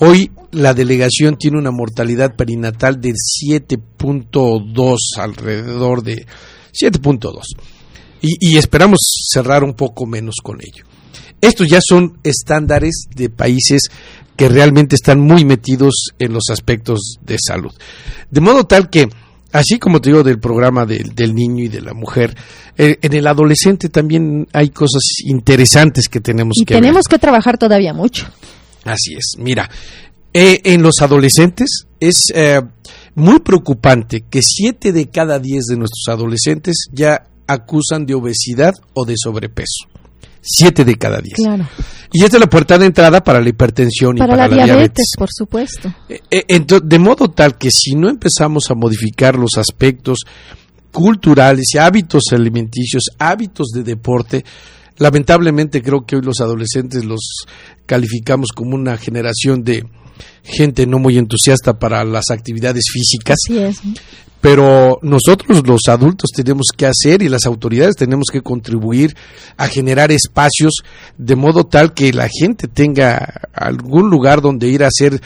Hoy 0.00 0.30
la 0.50 0.74
delegación 0.74 1.36
tiene 1.36 1.58
una 1.58 1.70
mortalidad 1.70 2.34
perinatal 2.34 3.00
de 3.00 3.12
7.2, 3.12 4.96
alrededor 5.18 6.02
de 6.02 6.26
7.2 6.72 7.42
y, 8.20 8.56
esperamos 8.56 9.00
cerrar 9.30 9.64
un 9.64 9.74
poco 9.74 10.06
menos 10.06 10.36
con 10.42 10.58
ello. 10.60 10.84
Estos 11.40 11.68
ya 11.68 11.80
son 11.86 12.18
estándares 12.24 13.04
de 13.14 13.28
países 13.28 13.90
que 14.36 14.48
realmente 14.48 14.96
están 14.96 15.20
muy 15.20 15.44
metidos 15.44 15.94
en 16.18 16.32
los 16.32 16.44
aspectos 16.50 17.18
de 17.20 17.36
salud. 17.38 17.72
De 18.30 18.40
modo 18.40 18.64
tal 18.64 18.88
que, 18.88 19.08
así 19.54 19.78
como 19.78 20.00
te 20.00 20.10
digo 20.10 20.22
del 20.22 20.40
programa 20.40 20.84
del 20.84 21.34
niño 21.34 21.64
y 21.64 21.68
de 21.68 21.80
la 21.80 21.94
mujer, 21.94 22.36
eh, 22.76 22.98
en 23.00 23.14
el 23.14 23.26
adolescente 23.26 23.88
también 23.88 24.48
hay 24.52 24.70
cosas 24.70 25.02
interesantes 25.24 26.08
que 26.08 26.20
tenemos 26.20 26.58
y 26.58 26.64
que 26.64 26.74
tenemos 26.74 27.06
que 27.06 27.18
trabajar 27.18 27.56
todavía 27.56 27.94
mucho. 27.94 28.26
Así 28.84 29.14
es. 29.14 29.36
Mira, 29.38 29.70
eh, 30.32 30.60
en 30.64 30.82
los 30.82 31.00
adolescentes 31.00 31.86
es 32.00 32.32
eh, 32.34 32.60
muy 33.14 33.38
preocupante 33.38 34.24
que 34.28 34.42
siete 34.42 34.92
de 34.92 35.08
cada 35.08 35.38
diez 35.38 35.66
de 35.66 35.76
nuestros 35.76 36.08
adolescentes 36.08 36.88
ya 36.92 37.28
acusan 37.46 38.06
de 38.06 38.14
obesidad 38.14 38.74
o 38.92 39.04
de 39.04 39.14
sobrepeso. 39.16 39.86
Siete 40.46 40.84
de 40.84 40.96
cada 40.96 41.20
diez. 41.20 41.36
Claro. 41.36 41.66
Y 42.12 42.22
esta 42.22 42.36
es 42.36 42.40
la 42.40 42.48
puerta 42.48 42.78
de 42.78 42.86
entrada 42.86 43.24
para 43.24 43.40
la 43.40 43.48
hipertensión 43.48 44.16
y 44.16 44.20
para 44.20 44.36
la, 44.36 44.64
diabetes, 44.64 45.12
por 45.18 45.28
supuesto. 45.32 45.92
Eh, 46.08 46.20
eh, 46.30 46.64
de 46.82 46.98
modo 46.98 47.30
tal 47.30 47.58
que 47.58 47.70
si 47.72 47.94
no 47.96 48.08
empezamos 48.08 48.70
a 48.70 48.74
modificar 48.74 49.36
los 49.36 49.56
aspectos 49.56 50.18
culturales 50.92 51.66
y 51.74 51.78
hábitos 51.78 52.24
alimenticios, 52.30 53.04
hábitos 53.18 53.70
de 53.74 53.82
deporte, 53.82 54.44
lamentablemente 54.98 55.82
creo 55.82 56.06
que 56.06 56.16
hoy 56.16 56.22
los 56.22 56.40
adolescentes 56.40 57.04
los 57.04 57.46
calificamos 57.86 58.52
como 58.52 58.76
una 58.76 58.96
generación 58.96 59.64
de 59.64 59.84
gente 60.44 60.86
no 60.86 61.00
muy 61.00 61.18
entusiasta 61.18 61.78
para 61.78 62.04
las 62.04 62.30
actividades 62.30 62.84
físicas. 62.92 63.38
Así 63.48 63.58
es 63.58 63.80
pero 64.44 64.98
nosotros 65.00 65.66
los 65.66 65.88
adultos 65.88 66.28
tenemos 66.36 66.66
que 66.76 66.84
hacer 66.84 67.22
y 67.22 67.30
las 67.30 67.46
autoridades 67.46 67.96
tenemos 67.96 68.26
que 68.30 68.42
contribuir 68.42 69.16
a 69.56 69.68
generar 69.68 70.12
espacios 70.12 70.82
de 71.16 71.34
modo 71.34 71.64
tal 71.64 71.94
que 71.94 72.12
la 72.12 72.28
gente 72.28 72.68
tenga 72.68 73.40
algún 73.54 74.10
lugar 74.10 74.42
donde 74.42 74.68
ir 74.68 74.84
a 74.84 74.88
hacer 74.88 75.18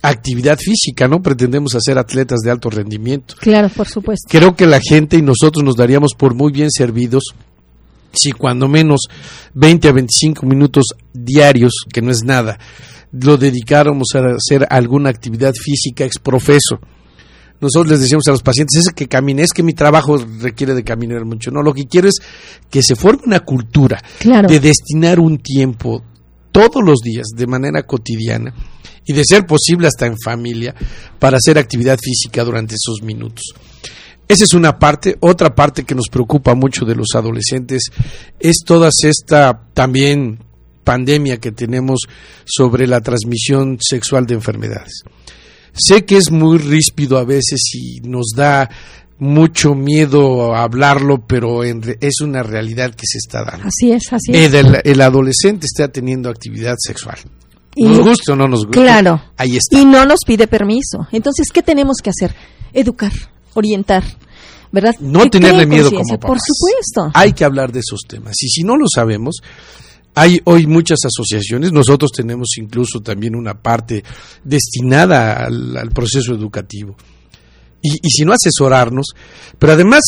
actividad 0.00 0.58
física, 0.58 1.06
no 1.06 1.20
pretendemos 1.20 1.74
hacer 1.74 1.98
atletas 1.98 2.38
de 2.42 2.50
alto 2.50 2.70
rendimiento. 2.70 3.34
Claro, 3.40 3.68
por 3.68 3.88
supuesto. 3.88 4.26
Creo 4.30 4.56
que 4.56 4.64
la 4.64 4.80
gente 4.80 5.18
y 5.18 5.22
nosotros 5.22 5.62
nos 5.62 5.76
daríamos 5.76 6.14
por 6.14 6.32
muy 6.32 6.50
bien 6.50 6.70
servidos 6.70 7.24
si 8.14 8.32
cuando 8.32 8.68
menos 8.68 9.02
20 9.52 9.88
a 9.88 9.92
25 9.92 10.46
minutos 10.46 10.86
diarios, 11.12 11.74
que 11.92 12.00
no 12.00 12.10
es 12.10 12.24
nada, 12.24 12.58
lo 13.12 13.36
dedicáramos 13.36 14.14
a 14.14 14.34
hacer 14.34 14.66
alguna 14.70 15.10
actividad 15.10 15.52
física 15.52 16.06
exprofeso 16.06 16.80
nosotros 17.62 17.92
les 17.92 18.00
decíamos 18.00 18.26
a 18.26 18.32
los 18.32 18.42
pacientes, 18.42 18.86
es 18.86 18.92
que 18.92 19.06
camine, 19.06 19.42
es 19.42 19.52
que 19.52 19.62
mi 19.62 19.72
trabajo 19.72 20.16
requiere 20.40 20.74
de 20.74 20.82
caminar 20.82 21.24
mucho. 21.24 21.52
No, 21.52 21.62
lo 21.62 21.72
que 21.72 21.86
quiero 21.86 22.08
es 22.08 22.16
que 22.68 22.82
se 22.82 22.96
forme 22.96 23.22
una 23.24 23.40
cultura 23.40 24.02
de 24.20 24.60
destinar 24.60 25.20
un 25.20 25.38
tiempo 25.38 26.02
todos 26.50 26.82
los 26.84 26.98
días, 26.98 27.28
de 27.36 27.46
manera 27.46 27.84
cotidiana, 27.84 28.52
y 29.06 29.12
de 29.12 29.22
ser 29.24 29.46
posible 29.46 29.86
hasta 29.86 30.06
en 30.06 30.16
familia, 30.18 30.74
para 31.20 31.36
hacer 31.36 31.56
actividad 31.56 31.98
física 32.02 32.42
durante 32.42 32.74
esos 32.74 33.00
minutos. 33.00 33.54
Esa 34.26 34.44
es 34.44 34.54
una 34.54 34.78
parte. 34.78 35.16
Otra 35.20 35.54
parte 35.54 35.84
que 35.84 35.94
nos 35.94 36.08
preocupa 36.08 36.54
mucho 36.54 36.84
de 36.84 36.96
los 36.96 37.08
adolescentes 37.14 37.90
es 38.40 38.56
toda 38.66 38.90
esta 39.04 39.68
también 39.72 40.40
pandemia 40.82 41.36
que 41.36 41.52
tenemos 41.52 42.00
sobre 42.44 42.88
la 42.88 43.00
transmisión 43.00 43.78
sexual 43.80 44.26
de 44.26 44.34
enfermedades. 44.34 45.04
Sé 45.72 46.04
que 46.04 46.16
es 46.16 46.30
muy 46.30 46.58
ríspido 46.58 47.18
a 47.18 47.24
veces 47.24 47.60
y 47.74 48.00
nos 48.00 48.32
da 48.36 48.68
mucho 49.18 49.74
miedo 49.74 50.54
hablarlo, 50.54 51.24
pero 51.26 51.62
es 51.62 52.20
una 52.20 52.42
realidad 52.42 52.94
que 52.94 53.06
se 53.06 53.18
está 53.18 53.44
dando. 53.44 53.68
Así 53.68 53.92
es, 53.92 54.12
así 54.12 54.32
es. 54.34 54.52
El, 54.52 55.00
adolescente 55.00 55.66
está 55.66 55.88
teniendo 55.88 56.28
actividad 56.28 56.74
sexual. 56.78 57.18
nos 57.76 58.00
gusta 58.00 58.32
o 58.32 58.36
no 58.36 58.48
nos 58.48 58.66
gusta. 58.66 58.82
Claro. 58.82 59.22
Ahí 59.36 59.56
está. 59.56 59.78
Y 59.78 59.84
no 59.84 60.04
nos 60.04 60.20
pide 60.26 60.46
permiso. 60.46 61.06
Entonces, 61.12 61.48
¿qué 61.52 61.62
tenemos 61.62 61.98
que 62.02 62.10
hacer? 62.10 62.34
Educar, 62.72 63.12
orientar. 63.54 64.02
¿verdad? 64.72 64.94
No 65.00 65.28
tenerle 65.28 65.66
miedo 65.66 65.90
como 65.90 66.18
papás. 66.18 66.28
Por 66.28 66.38
supuesto. 66.40 67.12
Hay 67.14 67.32
que 67.34 67.44
hablar 67.44 67.70
de 67.70 67.80
esos 67.80 68.00
temas. 68.08 68.34
Y 68.42 68.48
si 68.48 68.62
no 68.62 68.76
lo 68.76 68.86
sabemos, 68.92 69.36
hay 70.14 70.40
hoy 70.44 70.66
muchas 70.66 70.98
asociaciones, 71.04 71.72
nosotros 71.72 72.10
tenemos 72.12 72.48
incluso 72.58 73.00
también 73.00 73.34
una 73.34 73.60
parte 73.60 74.04
destinada 74.44 75.44
al, 75.44 75.90
proceso 75.94 76.34
educativo. 76.34 76.96
Y, 77.80 77.94
y, 77.94 78.10
si 78.10 78.24
no, 78.24 78.32
asesorarnos, 78.32 79.06
pero 79.58 79.72
además 79.72 80.02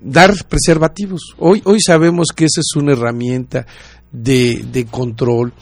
dar 0.00 0.32
preservativos. 0.46 1.34
Hoy, 1.38 1.60
hoy 1.64 1.80
sabemos 1.80 2.28
que 2.34 2.46
esa 2.46 2.60
es 2.60 2.74
una 2.76 2.92
herramienta 2.92 3.66
de, 4.10 4.64
de 4.72 4.86
control 4.86 5.52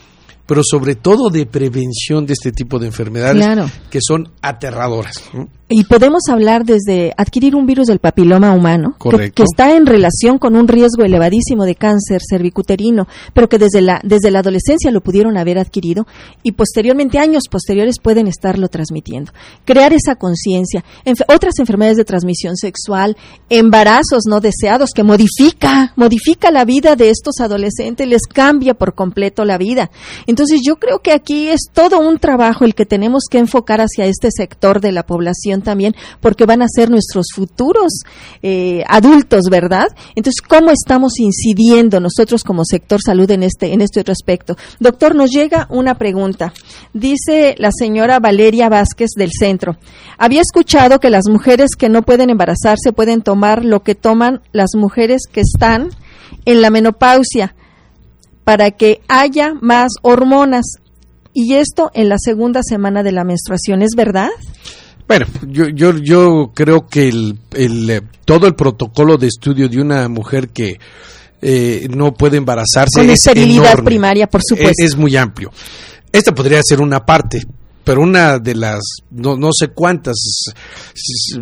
pero 0.45 0.61
sobre 0.63 0.95
todo 0.95 1.29
de 1.29 1.45
prevención 1.45 2.25
de 2.25 2.33
este 2.33 2.51
tipo 2.51 2.77
de 2.77 2.87
enfermedades 2.87 3.71
que 3.89 3.99
son 4.05 4.31
aterradoras. 4.41 5.23
Y 5.67 5.85
podemos 5.85 6.21
hablar 6.29 6.63
desde 6.63 7.11
adquirir 7.17 7.55
un 7.55 7.65
virus 7.65 7.87
del 7.87 7.97
papiloma 7.97 8.53
humano, 8.53 8.95
que, 8.99 9.43
está 9.43 9.75
en 9.75 9.87
relación 9.87 10.37
con 10.37 10.55
un 10.55 10.67
riesgo 10.67 11.03
elevadísimo 11.03 11.65
de 11.65 11.73
cáncer 11.73 12.21
cervicuterino, 12.29 13.07
pero 13.33 13.49
que 13.49 13.57
desde 13.57 13.81
la, 13.81 13.99
desde 14.03 14.29
la 14.29 14.39
adolescencia 14.39 14.91
lo 14.91 15.01
pudieron 15.01 15.37
haber 15.37 15.57
adquirido 15.57 16.05
y 16.43 16.51
posteriormente, 16.51 17.17
años 17.17 17.45
posteriores, 17.49 17.97
pueden 17.99 18.27
estarlo 18.27 18.67
transmitiendo. 18.67 19.31
Crear 19.65 19.91
esa 19.91 20.17
conciencia. 20.17 20.83
otras 21.27 21.57
enfermedades 21.57 21.97
de 21.97 22.05
transmisión 22.05 22.57
sexual, 22.57 23.17
embarazos 23.49 24.25
no 24.27 24.41
deseados, 24.41 24.91
que 24.93 25.01
modifica, 25.01 25.93
modifica 25.95 26.51
la 26.51 26.65
vida 26.65 26.95
de 26.95 27.09
estos 27.09 27.39
adolescentes, 27.39 28.07
les 28.07 28.27
cambia 28.27 28.75
por 28.75 28.93
completo 28.93 29.45
la 29.45 29.57
vida. 29.57 29.89
Entonces 30.27 30.61
yo 30.63 30.75
creo 30.75 30.99
que 30.99 31.11
aquí 31.11 31.47
es 31.47 31.61
todo 31.73 32.07
un 32.07 32.19
trabajo 32.19 32.65
el 32.65 32.75
que 32.75 32.85
tenemos 32.85 33.23
que 33.31 33.39
enfocar 33.39 33.81
hacia 33.81 34.05
este 34.05 34.29
sector 34.29 34.79
de 34.79 34.91
la 34.91 35.07
población 35.07 35.54
también, 35.61 35.95
porque 36.19 36.45
van 36.45 36.61
a 36.61 36.67
ser 36.67 36.89
nuestros 36.89 37.27
futuros 37.33 38.01
eh, 38.41 38.83
adultos, 38.87 39.43
¿verdad? 39.49 39.87
Entonces, 40.15 40.41
¿cómo 40.41 40.71
estamos 40.71 41.19
incidiendo 41.19 41.99
nosotros 41.99 42.43
como 42.43 42.63
sector 42.65 43.01
salud 43.01 43.29
en 43.31 43.43
este, 43.43 43.73
en 43.73 43.81
este 43.81 43.99
otro 43.99 44.11
aspecto? 44.11 44.57
Doctor, 44.79 45.15
nos 45.15 45.31
llega 45.31 45.67
una 45.69 45.95
pregunta. 45.95 46.53
Dice 46.93 47.55
la 47.57 47.71
señora 47.71 48.19
Valeria 48.19 48.69
Vázquez 48.69 49.11
del 49.15 49.31
centro. 49.37 49.77
Había 50.17 50.41
escuchado 50.41 50.99
que 50.99 51.09
las 51.09 51.27
mujeres 51.27 51.71
que 51.77 51.89
no 51.89 52.03
pueden 52.03 52.29
embarazarse 52.29 52.93
pueden 52.93 53.21
tomar 53.21 53.65
lo 53.65 53.83
que 53.83 53.95
toman 53.95 54.41
las 54.51 54.71
mujeres 54.75 55.23
que 55.31 55.41
están 55.41 55.89
en 56.45 56.61
la 56.61 56.69
menopausia 56.69 57.55
para 58.43 58.71
que 58.71 59.01
haya 59.07 59.53
más 59.61 59.93
hormonas. 60.01 60.65
Y 61.33 61.55
esto 61.55 61.91
en 61.93 62.07
la 62.07 62.17
segunda 62.17 62.61
semana 62.63 63.03
de 63.03 63.11
la 63.11 63.25
menstruación, 63.25 63.81
¿es 63.81 63.91
verdad? 63.97 64.29
Bueno, 65.07 65.27
yo, 65.47 65.67
yo, 65.69 65.97
yo 65.97 66.51
creo 66.53 66.87
que 66.87 67.07
el, 67.07 67.37
el, 67.51 67.89
eh, 67.89 68.01
todo 68.25 68.47
el 68.47 68.55
protocolo 68.55 69.17
de 69.17 69.27
estudio 69.27 69.69
de 69.69 69.79
una 69.79 70.09
mujer 70.09 70.49
que 70.49 70.79
eh, 71.41 71.87
no 71.95 72.13
puede 72.13 72.37
embarazarse 72.37 72.99
Con 72.99 73.09
es 73.09 73.19
esterilidad 73.19 73.83
primaria, 73.83 74.27
por 74.27 74.41
supuesto. 74.43 74.83
es, 74.83 74.95
muy 74.95 75.15
amplio. 75.15 75.51
Esta 76.11 76.33
podría 76.33 76.59
ser 76.63 76.81
una 76.81 77.05
parte, 77.05 77.43
pero 77.83 78.01
una 78.01 78.39
de 78.39 78.55
las 78.55 78.81
no, 79.11 79.37
no 79.37 79.49
sé 79.53 79.67
cuántos 79.67 80.45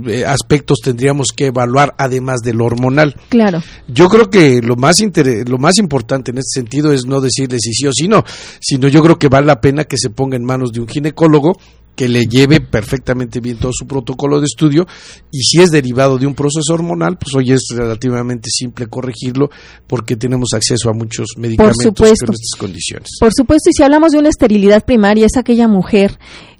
eh, 0.07 0.25
aspectos 0.25 0.79
tendríamos 0.83 1.27
que 1.33 1.45
evaluar 1.45 1.95
además 1.97 2.41
del 2.41 2.59
hormonal. 2.59 3.15
Claro. 3.29 3.63
Yo 3.87 4.09
creo 4.09 4.29
que 4.29 4.61
lo 4.61 4.75
más 4.75 4.97
lo 5.45 5.57
más 5.57 5.77
importante 5.77 6.31
en 6.31 6.39
este 6.39 6.59
sentido 6.59 6.91
es 6.91 7.05
no 7.05 7.21
decirle 7.21 7.59
si 7.59 7.73
sí 7.73 7.87
o 7.87 7.93
si 7.93 8.09
no, 8.09 8.25
sino 8.59 8.89
yo 8.89 9.01
creo 9.01 9.17
que 9.17 9.29
vale 9.29 9.47
la 9.47 9.61
pena 9.61 9.85
que 9.85 9.97
se 9.97 10.09
ponga 10.09 10.35
en 10.35 10.43
manos 10.43 10.73
de 10.73 10.81
un 10.81 10.87
ginecólogo 10.89 11.57
que 11.95 12.07
le 12.07 12.25
lleve 12.25 12.59
perfectamente 12.59 13.39
bien 13.39 13.57
todo 13.57 13.71
su 13.73 13.85
protocolo 13.85 14.39
de 14.39 14.45
estudio 14.45 14.87
y 15.31 15.43
si 15.43 15.61
es 15.61 15.69
derivado 15.69 16.17
de 16.17 16.25
un 16.25 16.33
proceso 16.33 16.73
hormonal, 16.73 17.17
pues 17.17 17.35
hoy 17.35 17.51
es 17.51 17.67
relativamente 17.75 18.49
simple 18.49 18.87
corregirlo 18.87 19.49
porque 19.87 20.15
tenemos 20.15 20.53
acceso 20.53 20.89
a 20.89 20.93
muchos 20.93 21.27
medicamentos 21.37 21.93
con 21.95 22.07
estas 22.07 22.59
condiciones. 22.59 23.09
Por 23.19 23.31
supuesto, 23.33 23.69
y 23.69 23.73
si 23.73 23.83
hablamos 23.83 24.11
de 24.11 24.19
una 24.19 24.29
esterilidad 24.29 24.85
primaria, 24.85 25.25
es 25.25 25.37
aquella 25.37 25.67
mujer 25.67 26.17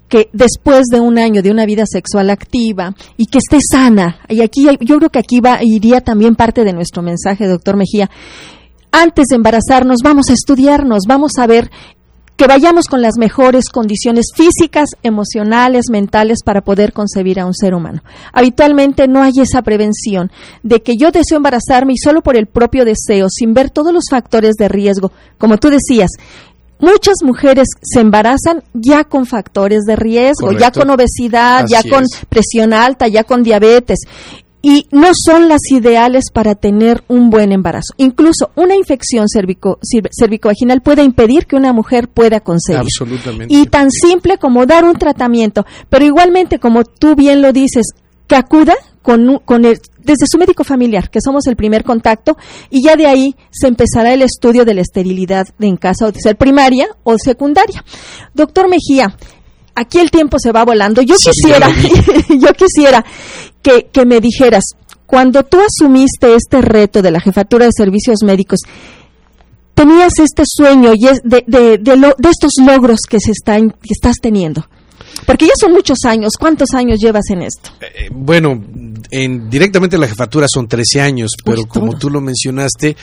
que 0.08 0.28
después 0.32 0.84
de 0.92 1.00
un 1.00 1.18
año 1.18 1.42
de 1.42 1.50
una 1.50 1.66
vida 1.66 1.84
sexual 1.86 2.30
activa 2.30 2.94
y 3.16 3.26
que 3.26 3.38
esté 3.38 3.58
sana, 3.68 4.20
y 4.28 4.42
aquí 4.42 4.66
yo 4.80 4.98
creo 4.98 5.10
que 5.10 5.18
aquí 5.18 5.40
va, 5.40 5.58
iría 5.62 6.00
también 6.02 6.36
parte 6.36 6.62
de 6.62 6.72
nuestro 6.72 7.02
mensaje, 7.02 7.46
doctor 7.46 7.76
Mejía, 7.76 8.10
antes 8.92 9.26
de 9.28 9.36
embarazarnos 9.36 9.98
vamos 10.04 10.26
a 10.30 10.34
estudiarnos, 10.34 11.00
vamos 11.08 11.32
a 11.38 11.48
ver 11.48 11.70
que 12.36 12.46
vayamos 12.46 12.88
con 12.88 13.00
las 13.00 13.16
mejores 13.16 13.68
condiciones 13.68 14.26
físicas, 14.34 14.90
emocionales, 15.02 15.86
mentales 15.90 16.38
para 16.44 16.62
poder 16.62 16.92
concebir 16.92 17.38
a 17.38 17.46
un 17.46 17.54
ser 17.54 17.74
humano. 17.74 18.02
Habitualmente 18.32 19.06
no 19.06 19.22
hay 19.22 19.32
esa 19.40 19.62
prevención 19.62 20.32
de 20.62 20.82
que 20.82 20.96
yo 20.96 21.10
deseo 21.10 21.36
embarazarme 21.36 21.92
y 21.92 21.98
solo 21.98 22.22
por 22.22 22.36
el 22.36 22.46
propio 22.46 22.84
deseo, 22.84 23.28
sin 23.30 23.54
ver 23.54 23.70
todos 23.70 23.92
los 23.92 24.04
factores 24.10 24.54
de 24.54 24.68
riesgo. 24.68 25.12
Como 25.38 25.58
tú 25.58 25.70
decías, 25.70 26.10
muchas 26.80 27.16
mujeres 27.22 27.68
se 27.82 28.00
embarazan 28.00 28.64
ya 28.72 29.04
con 29.04 29.26
factores 29.26 29.82
de 29.82 29.94
riesgo, 29.94 30.52
ya 30.52 30.72
con 30.72 30.90
obesidad, 30.90 31.66
ya 31.68 31.82
con 31.88 32.04
presión 32.28 32.72
alta, 32.72 33.06
ya 33.06 33.22
con 33.24 33.42
diabetes 33.42 34.00
y 34.64 34.86
no 34.90 35.10
son 35.12 35.46
las 35.46 35.60
ideales 35.70 36.30
para 36.32 36.54
tener 36.54 37.04
un 37.06 37.28
buen 37.28 37.52
embarazo. 37.52 37.92
Incluso 37.98 38.50
una 38.54 38.74
infección 38.74 39.28
cervico, 39.28 39.78
cervicovaginal 40.18 40.80
puede 40.80 41.02
impedir 41.02 41.44
que 41.44 41.54
una 41.54 41.74
mujer 41.74 42.08
pueda 42.08 42.40
concebir. 42.40 42.80
Absolutamente. 42.80 43.54
Y 43.54 43.66
tan 43.66 43.90
simple 43.90 44.38
como 44.38 44.64
dar 44.64 44.86
un 44.86 44.94
tratamiento, 44.94 45.66
pero 45.90 46.06
igualmente 46.06 46.58
como 46.58 46.82
tú 46.84 47.14
bien 47.14 47.42
lo 47.42 47.52
dices, 47.52 47.88
que 48.26 48.36
acuda 48.36 48.74
con, 49.02 49.38
con 49.44 49.66
el, 49.66 49.78
desde 49.98 50.26
su 50.26 50.38
médico 50.38 50.64
familiar, 50.64 51.10
que 51.10 51.20
somos 51.20 51.46
el 51.46 51.56
primer 51.56 51.84
contacto, 51.84 52.38
y 52.70 52.82
ya 52.82 52.96
de 52.96 53.06
ahí 53.06 53.36
se 53.50 53.66
empezará 53.66 54.14
el 54.14 54.22
estudio 54.22 54.64
de 54.64 54.72
la 54.72 54.80
esterilidad 54.80 55.46
de 55.58 55.66
en 55.66 55.76
casa, 55.76 56.06
o 56.06 56.12
de 56.12 56.20
ser 56.20 56.36
primaria 56.36 56.86
o 57.02 57.18
secundaria. 57.18 57.84
Doctor 58.32 58.68
Mejía, 58.68 59.14
aquí 59.74 59.98
el 59.98 60.10
tiempo 60.10 60.38
se 60.38 60.52
va 60.52 60.64
volando. 60.64 61.02
Yo 61.02 61.16
quisiera, 61.16 61.68
yo 62.28 62.52
quisiera 62.52 63.04
que, 63.62 63.88
que 63.92 64.04
me 64.04 64.20
dijeras, 64.20 64.64
cuando 65.06 65.44
tú 65.44 65.58
asumiste 65.60 66.34
este 66.34 66.60
reto 66.60 67.02
de 67.02 67.10
la 67.10 67.20
jefatura 67.20 67.66
de 67.66 67.72
servicios 67.76 68.22
médicos, 68.22 68.60
tenías 69.74 70.18
este 70.18 70.44
sueño 70.46 70.92
y 70.94 71.06
es 71.06 71.20
de, 71.24 71.44
de, 71.46 71.78
de, 71.78 72.30
estos 72.30 72.52
logros 72.64 73.00
que, 73.08 73.18
se 73.20 73.32
están, 73.32 73.70
que 73.70 73.92
estás 73.92 74.16
teniendo. 74.20 74.66
Porque 75.26 75.46
ya 75.46 75.52
son 75.58 75.72
muchos 75.72 75.98
años. 76.04 76.32
¿Cuántos 76.38 76.74
años 76.74 76.98
llevas 77.00 77.24
en 77.30 77.42
esto? 77.42 77.70
Eh, 77.80 78.08
bueno, 78.10 78.62
en, 79.10 79.48
directamente 79.48 79.96
en 79.96 80.00
la 80.00 80.08
jefatura 80.08 80.48
son 80.48 80.66
13 80.66 81.00
años, 81.00 81.32
pero 81.44 81.66
como 81.66 81.96
tú 81.98 82.10
lo 82.10 82.20
mencionaste, 82.20 82.96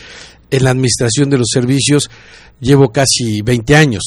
en 0.49 0.63
la 0.63 0.71
administración 0.71 1.29
de 1.29 1.38
los 1.38 1.47
servicios 1.51 2.10
llevo 2.60 2.91
casi 2.91 3.41
20 3.41 3.75
años. 3.75 4.03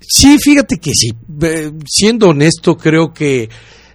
Sí, 0.00 0.38
fíjate 0.38 0.78
que 0.78 0.92
sí. 0.94 1.10
Siendo 1.86 2.30
honesto, 2.30 2.76
creo 2.76 3.12
que 3.12 3.48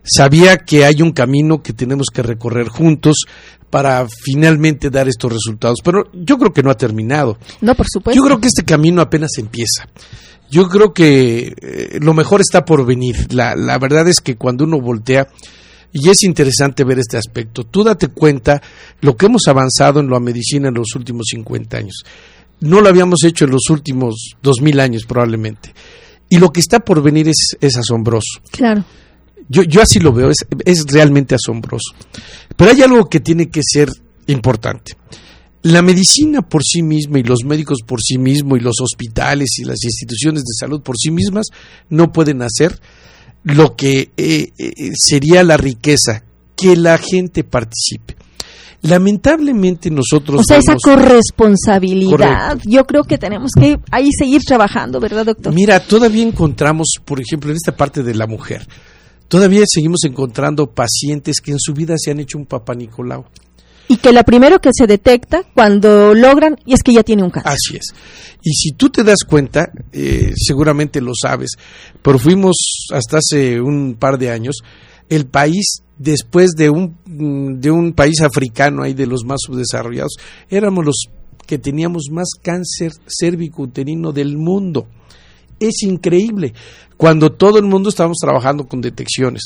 sabía 0.04 0.58
que 0.58 0.86
hay 0.86 1.02
un 1.02 1.12
camino 1.12 1.62
que 1.62 1.74
tenemos 1.74 2.08
que 2.14 2.22
recorrer 2.22 2.68
juntos 2.68 3.26
para 3.70 4.08
finalmente 4.08 4.90
dar 4.90 5.08
estos 5.08 5.34
resultados. 5.34 5.80
Pero 5.84 6.10
yo 6.14 6.38
creo 6.38 6.54
que 6.54 6.64
no 6.64 6.72
ha 6.72 6.78
terminado. 6.78 7.38
No, 7.62 7.76
por 7.76 7.88
supuesto. 7.90 8.18
Yo 8.18 8.26
creo 8.26 8.40
que 8.40 8.48
este 8.48 8.64
camino 8.64 9.02
apenas 9.02 9.32
empieza. 9.38 9.90
Yo 10.50 10.70
creo 10.70 10.94
que 10.94 11.54
eh, 11.60 12.00
lo 12.02 12.14
mejor 12.14 12.42
está 12.42 12.64
por 12.64 12.86
venir. 12.86 13.34
La, 13.34 13.56
la 13.56 13.78
verdad 13.78 14.08
es 14.08 14.22
que 14.22 14.38
cuando 14.38 14.64
uno 14.64 14.80
voltea, 14.80 15.28
y 15.92 16.10
es 16.10 16.24
interesante 16.24 16.84
ver 16.84 17.00
este 17.00 17.18
aspecto, 17.18 17.64
tú 17.64 17.84
date 17.84 18.10
cuenta 18.10 18.62
lo 19.02 19.16
que 19.16 19.26
hemos 19.26 19.48
avanzado 19.48 20.00
en 20.00 20.10
la 20.10 20.20
medicina 20.20 20.68
en 20.68 20.76
los 20.76 20.94
últimos 20.96 21.28
50 21.32 21.78
años. 21.78 22.04
No 22.60 22.82
lo 22.82 22.90
habíamos 22.90 23.24
hecho 23.24 23.46
en 23.46 23.52
los 23.52 23.70
últimos 23.70 24.36
2000 24.42 24.80
años 24.80 25.06
probablemente. 25.06 25.74
Y 26.30 26.38
lo 26.38 26.52
que 26.52 26.60
está 26.60 26.80
por 26.80 27.02
venir 27.02 27.28
es, 27.28 27.56
es 27.62 27.78
asombroso. 27.78 28.42
Claro. 28.52 28.84
Yo, 29.48 29.64
yo 29.64 29.82
así 29.82 30.00
lo 30.00 30.12
veo, 30.12 30.30
es, 30.32 30.46
es 30.66 30.86
realmente 30.88 31.36
asombroso. 31.36 31.94
Pero 32.56 32.72
hay 32.72 32.82
algo 32.82 33.10
que 33.10 33.20
tiene 33.20 33.50
que 33.50 33.62
ser 33.64 33.90
importante. 34.28 34.98
La 35.62 35.82
medicina 35.82 36.42
por 36.42 36.64
sí 36.64 36.82
misma 36.84 37.20
y 37.20 37.24
los 37.24 37.44
médicos 37.44 37.80
por 37.86 38.02
sí 38.02 38.18
mismos 38.18 38.60
y 38.60 38.62
los 38.62 38.80
hospitales 38.82 39.50
y 39.58 39.64
las 39.64 39.84
instituciones 39.84 40.44
de 40.44 40.54
salud 40.60 40.82
por 40.82 40.96
sí 40.98 41.12
mismas 41.12 41.48
no 41.90 42.12
pueden 42.12 42.42
hacer 42.42 42.80
lo 43.44 43.76
que 43.76 44.12
eh, 44.18 44.52
eh, 44.58 44.92
sería 44.96 45.44
la 45.44 45.58
riqueza, 45.58 46.24
que 46.56 46.76
la 46.76 46.98
gente 46.98 47.44
participe. 47.44 48.16
Lamentablemente 48.88 49.90
nosotros... 49.90 50.42
O 50.42 50.44
sea, 50.44 50.58
esa 50.58 50.76
corresponsabilidad, 50.82 52.60
yo 52.66 52.86
creo 52.86 53.04
que 53.04 53.18
tenemos 53.18 53.52
que 53.58 53.80
ahí 53.92 54.10
seguir 54.18 54.42
trabajando, 54.44 55.00
¿verdad, 55.00 55.26
doctor? 55.26 55.54
Mira, 55.54 55.80
todavía 55.80 56.24
encontramos, 56.24 56.96
por 57.04 57.20
ejemplo, 57.20 57.50
en 57.50 57.58
esta 57.58 57.76
parte 57.76 58.04
de 58.04 58.14
la 58.14 58.28
mujer, 58.28 58.68
todavía 59.28 59.64
seguimos 59.68 60.04
encontrando 60.04 60.68
pacientes 60.68 61.42
que 61.42 61.52
en 61.52 61.60
su 61.60 61.74
vida 61.74 61.96
se 61.98 62.12
han 62.12 62.20
hecho 62.20 62.38
un 62.38 62.46
papá 62.46 62.76
Nicolau. 62.76 63.26
Y 63.88 63.98
que 63.98 64.12
lo 64.12 64.24
primero 64.24 64.60
que 64.60 64.72
se 64.74 64.88
detecta 64.88 65.44
cuando 65.54 66.16
logran 66.16 66.58
y 66.66 66.74
es 66.74 66.82
que 66.82 66.94
ya 66.94 67.04
tiene 67.04 67.24
un 67.24 67.30
cáncer. 67.30 67.54
Así 67.54 67.78
es. 67.78 67.94
Y 68.42 68.52
si 68.54 68.72
tú 68.72 68.90
te 68.90 69.04
das 69.04 69.20
cuenta, 69.28 69.72
eh, 69.92 70.34
seguramente 70.36 71.02
lo 71.02 71.12
sabes, 71.20 71.52
pero 72.02 72.18
fuimos 72.18 72.56
hasta 72.92 73.18
hace 73.18 73.62
un 73.62 73.96
par 74.00 74.18
de 74.18 74.32
años 74.32 74.58
el 75.10 75.26
país 75.28 75.84
después 75.98 76.52
de 76.52 76.70
un, 76.70 76.98
mm, 77.06 77.60
de 77.60 77.72
un 77.72 77.94
país 77.94 78.22
africano 78.22 78.84
ahí 78.84 78.94
de 78.94 79.08
los 79.08 79.24
más 79.24 79.40
subdesarrollados, 79.46 80.18
éramos 80.50 80.86
los 80.86 80.96
que 81.46 81.58
teníamos 81.58 82.10
más 82.12 82.30
cáncer 82.42 82.92
cérvico-uterino 83.08 84.12
del 84.12 84.38
mundo. 84.38 84.88
Es 85.60 85.84
increíble, 85.84 86.54
cuando 86.98 87.32
todo 87.32 87.60
el 87.60 87.66
mundo 87.66 87.90
estábamos 87.90 88.18
trabajando 88.18 88.68
con 88.68 88.82
detecciones. 88.82 89.44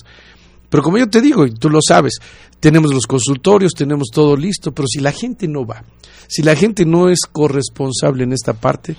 Pero 0.69 0.83
como 0.83 0.97
yo 0.97 1.09
te 1.09 1.21
digo, 1.21 1.45
y 1.45 1.51
tú 1.51 1.69
lo 1.69 1.79
sabes, 1.81 2.19
tenemos 2.59 2.93
los 2.93 3.07
consultorios, 3.07 3.73
tenemos 3.73 4.09
todo 4.11 4.35
listo, 4.35 4.71
pero 4.71 4.87
si 4.87 4.99
la 4.99 5.11
gente 5.11 5.47
no 5.47 5.65
va, 5.65 5.83
si 6.27 6.43
la 6.43 6.55
gente 6.55 6.85
no 6.85 7.09
es 7.09 7.21
corresponsable 7.31 8.23
en 8.23 8.33
esta 8.33 8.53
parte, 8.53 8.95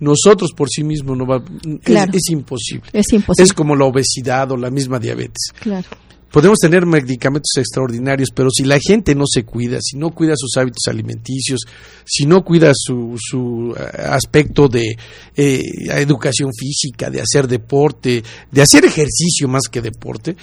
nosotros 0.00 0.50
por 0.52 0.68
sí 0.68 0.82
mismos 0.82 1.16
no 1.16 1.24
va, 1.26 1.40
es, 1.84 2.30
imposible. 2.30 2.90
Es 2.92 3.12
imposible. 3.12 3.44
Es 3.44 3.52
como 3.52 3.76
la 3.76 3.84
obesidad 3.84 4.50
o 4.50 4.56
la 4.56 4.68
misma 4.68 4.98
diabetes. 4.98 5.52
Claro. 5.60 5.86
Podemos 6.32 6.58
tener 6.58 6.86
medicamentos 6.86 7.52
extraordinarios, 7.56 8.30
pero 8.34 8.48
si 8.50 8.64
la 8.64 8.78
gente 8.80 9.14
no 9.14 9.24
se 9.26 9.44
cuida, 9.44 9.78
si 9.82 9.98
no 9.98 10.10
cuida 10.10 10.32
sus 10.34 10.56
hábitos 10.56 10.84
alimenticios, 10.88 11.60
si 12.04 12.24
no 12.24 12.42
cuida 12.42 12.72
su, 12.74 13.16
su 13.18 13.74
eh, 13.78 14.02
aspecto 14.08 14.66
de 14.66 14.96
eh, 15.36 15.62
educación 15.90 16.50
física, 16.58 17.10
de 17.10 17.20
hacer 17.20 17.46
deporte, 17.46 18.22
de 18.50 18.62
hacer 18.62 18.86
ejercicio 18.86 19.46
más 19.46 19.64
que 19.70 19.82
deporte, 19.82 20.34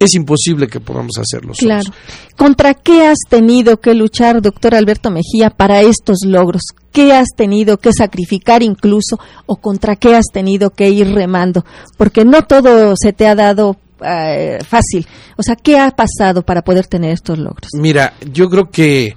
es 0.00 0.14
imposible 0.14 0.66
que 0.66 0.80
podamos 0.80 1.18
hacerlo. 1.18 1.52
Claro. 1.58 1.90
¿Contra 2.36 2.72
qué 2.72 3.06
has 3.06 3.18
tenido 3.28 3.80
que 3.80 3.94
luchar, 3.94 4.40
doctor 4.40 4.74
Alberto 4.74 5.10
Mejía, 5.10 5.50
para 5.50 5.82
estos 5.82 6.20
logros? 6.24 6.62
¿Qué 6.90 7.12
has 7.12 7.28
tenido 7.36 7.76
que 7.76 7.92
sacrificar 7.92 8.62
incluso 8.62 9.18
o 9.44 9.56
contra 9.56 9.96
qué 9.96 10.16
has 10.16 10.26
tenido 10.32 10.70
que 10.70 10.88
ir 10.88 11.08
remando? 11.12 11.66
Porque 11.98 12.24
no 12.24 12.46
todo 12.46 12.94
se 12.96 13.12
te 13.12 13.26
ha 13.26 13.34
dado 13.34 13.76
eh, 14.04 14.58
fácil. 14.66 15.06
O 15.36 15.42
sea, 15.42 15.56
¿qué 15.56 15.78
ha 15.78 15.90
pasado 15.90 16.42
para 16.42 16.62
poder 16.62 16.86
tener 16.86 17.12
estos 17.12 17.38
logros? 17.38 17.70
Mira, 17.74 18.14
yo 18.32 18.48
creo 18.48 18.70
que 18.70 19.14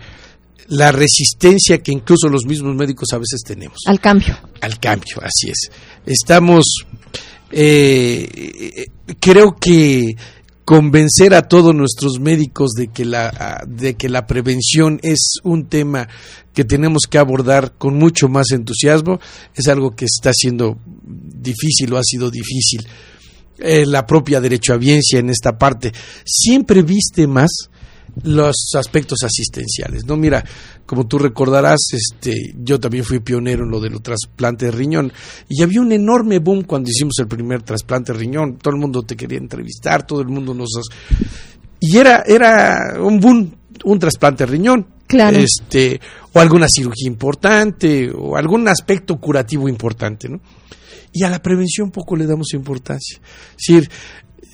la 0.67 0.91
resistencia 0.91 1.79
que 1.79 1.91
incluso 1.91 2.29
los 2.29 2.45
mismos 2.45 2.75
médicos 2.75 3.09
a 3.13 3.17
veces 3.17 3.41
tenemos. 3.45 3.79
Al 3.85 3.99
cambio. 3.99 4.37
Al 4.61 4.79
cambio, 4.79 5.17
así 5.21 5.49
es. 5.49 5.71
Estamos, 6.05 6.85
eh, 7.51 8.87
creo 9.19 9.55
que 9.55 10.15
convencer 10.65 11.33
a 11.33 11.47
todos 11.47 11.75
nuestros 11.75 12.19
médicos 12.19 12.71
de 12.71 12.87
que 12.87 13.05
la 13.05 13.63
de 13.67 13.95
que 13.95 14.07
la 14.07 14.25
prevención 14.27 14.99
es 15.03 15.35
un 15.43 15.65
tema 15.65 16.07
que 16.53 16.63
tenemos 16.63 17.03
que 17.09 17.17
abordar 17.17 17.73
con 17.77 17.97
mucho 17.97 18.29
más 18.29 18.51
entusiasmo 18.51 19.19
es 19.55 19.67
algo 19.67 19.91
que 19.91 20.05
está 20.05 20.31
siendo 20.33 20.77
difícil 21.03 21.91
o 21.93 21.97
ha 21.97 22.03
sido 22.03 22.31
difícil 22.31 22.87
eh, 23.63 23.86
la 23.86 24.06
propia 24.06 24.41
derecho 24.41 24.73
a 24.73 24.78
biencia 24.78 25.19
en 25.19 25.30
esta 25.30 25.58
parte 25.58 25.93
siempre 26.26 26.82
viste 26.82 27.28
más 27.28 27.69
los 28.21 28.56
aspectos 28.78 29.23
asistenciales, 29.23 30.06
¿no? 30.06 30.17
Mira, 30.17 30.43
como 30.86 31.08
tú 31.08 31.17
recordarás, 31.17 31.80
este, 31.93 32.54
yo 32.58 32.80
también 32.80 33.04
fui 33.04 33.19
pionero 33.21 33.63
en 33.63 33.71
lo 33.71 33.80
de 33.80 33.89
los 33.89 34.04
trasplantes 34.04 34.69
de 34.69 34.78
riñón 34.78 35.12
y 35.49 35.63
había 35.63 35.82
un 35.82 35.91
enorme 35.93 36.39
boom 36.39 36.63
cuando 36.63 36.89
hicimos 36.89 37.13
el 37.19 37.28
primer 37.28 37.63
trasplante 37.63 38.13
de 38.13 38.19
riñón, 38.19 38.58
todo 38.58 38.73
el 38.73 38.80
mundo 38.80 39.02
te 39.04 39.15
quería 39.15 39.39
entrevistar, 39.39 40.06
todo 40.06 40.21
el 40.21 40.28
mundo 40.28 40.54
nos... 40.54 40.69
Y 41.80 41.97
era, 41.97 42.23
era 42.26 42.97
un 43.02 43.19
boom, 43.19 43.56
un 43.86 43.99
trasplante 43.99 44.45
de 44.45 44.52
riñón, 44.52 44.88
claro. 45.08 45.38
este, 45.38 45.99
o 46.33 46.39
alguna 46.39 46.67
cirugía 46.67 47.07
importante, 47.07 48.11
o 48.11 48.35
algún 48.35 48.67
aspecto 48.67 49.19
curativo 49.19 49.69
importante, 49.69 50.27
¿no? 50.27 50.41
Y 51.11 51.23
a 51.23 51.29
la 51.29 51.41
prevención 51.41 51.91
poco 51.91 52.15
le 52.15 52.25
damos 52.25 52.53
importancia. 52.53 53.19
Es 53.51 53.67
decir, 53.67 53.89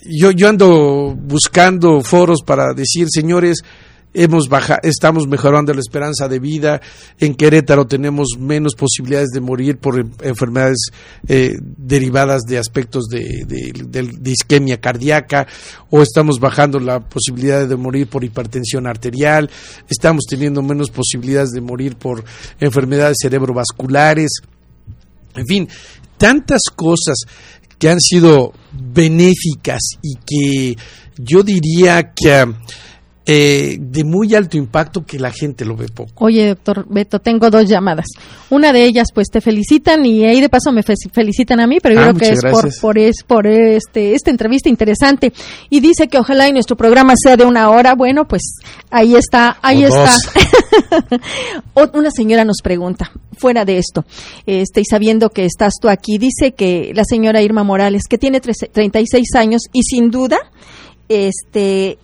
yo, 0.05 0.31
yo 0.31 0.49
ando 0.49 1.15
buscando 1.15 2.01
foros 2.01 2.41
para 2.41 2.73
decir, 2.73 3.07
señores, 3.09 3.63
hemos 4.13 4.49
baja, 4.49 4.79
estamos 4.81 5.27
mejorando 5.27 5.73
la 5.73 5.79
esperanza 5.79 6.27
de 6.27 6.39
vida. 6.39 6.81
En 7.19 7.35
Querétaro 7.35 7.85
tenemos 7.85 8.29
menos 8.39 8.75
posibilidades 8.75 9.29
de 9.29 9.41
morir 9.41 9.77
por 9.77 9.99
enfermedades 10.21 10.91
eh, 11.27 11.53
derivadas 11.61 12.43
de 12.43 12.57
aspectos 12.57 13.05
de, 13.07 13.45
de, 13.45 14.31
isquemia 14.31 14.79
cardíaca, 14.79 15.47
o 15.89 16.01
estamos 16.01 16.39
bajando 16.39 16.79
la 16.79 16.99
posibilidad 16.99 17.67
de 17.67 17.75
morir 17.75 18.07
por 18.07 18.23
hipertensión 18.23 18.87
arterial, 18.87 19.49
estamos 19.87 20.25
teniendo 20.29 20.61
menos 20.61 20.89
posibilidades 20.89 21.51
de 21.51 21.61
morir 21.61 21.95
por 21.95 22.23
enfermedades 22.59 23.17
cerebrovasculares. 23.21 24.31
En 25.35 25.45
fin, 25.45 25.69
tantas 26.17 26.63
cosas 26.75 27.17
que 27.77 27.89
han 27.89 28.01
sido 28.01 28.53
benéficas 28.71 29.79
y 30.01 30.15
que 30.25 30.81
yo 31.17 31.43
diría 31.43 32.13
que 32.13 32.45
eh, 33.25 33.77
de 33.79 34.03
muy 34.03 34.33
alto 34.33 34.57
impacto 34.57 35.05
que 35.05 35.19
la 35.19 35.31
gente 35.31 35.63
lo 35.63 35.75
ve 35.75 35.87
poco. 35.87 36.25
Oye, 36.25 36.47
doctor 36.47 36.85
Beto, 36.89 37.19
tengo 37.19 37.49
dos 37.49 37.67
llamadas. 37.67 38.07
Una 38.49 38.73
de 38.73 38.85
ellas, 38.85 39.09
pues 39.13 39.27
te 39.29 39.39
felicitan 39.39 40.05
y 40.05 40.25
ahí 40.25 40.41
de 40.41 40.49
paso 40.49 40.71
me 40.71 40.81
felicitan 40.81 41.59
a 41.59 41.67
mí, 41.67 41.79
pero 41.79 41.95
yo 41.95 42.01
ah, 42.01 42.13
creo 42.15 42.31
que 42.31 42.33
es 42.33 42.41
por, 42.41 42.69
por, 42.81 42.97
es 42.97 43.23
por 43.23 43.45
este, 43.45 44.15
esta 44.15 44.31
entrevista 44.31 44.69
interesante. 44.69 45.31
Y 45.69 45.79
dice 45.79 46.07
que 46.07 46.17
ojalá 46.17 46.47
y 46.47 46.53
nuestro 46.53 46.75
programa 46.75 47.13
sea 47.21 47.37
de 47.37 47.45
una 47.45 47.69
hora. 47.69 47.93
Bueno, 47.93 48.27
pues 48.27 48.41
ahí 48.89 49.15
está, 49.15 49.59
ahí 49.61 49.83
está. 49.83 50.15
una 51.93 52.11
señora 52.11 52.43
nos 52.45 52.61
pregunta, 52.63 53.11
fuera 53.37 53.65
de 53.65 53.77
esto, 53.77 54.05
este, 54.45 54.81
y 54.81 54.85
sabiendo 54.85 55.29
que 55.29 55.45
estás 55.45 55.73
tú 55.79 55.89
aquí, 55.89 56.17
dice 56.17 56.53
que 56.53 56.91
la 56.95 57.03
señora 57.03 57.41
Irma 57.41 57.63
Morales, 57.63 58.03
que 58.09 58.17
tiene 58.17 58.41
36 58.41 59.35
años 59.35 59.61
y 59.71 59.83
sin 59.83 60.09
duda, 60.09 60.37
este, 61.07 61.97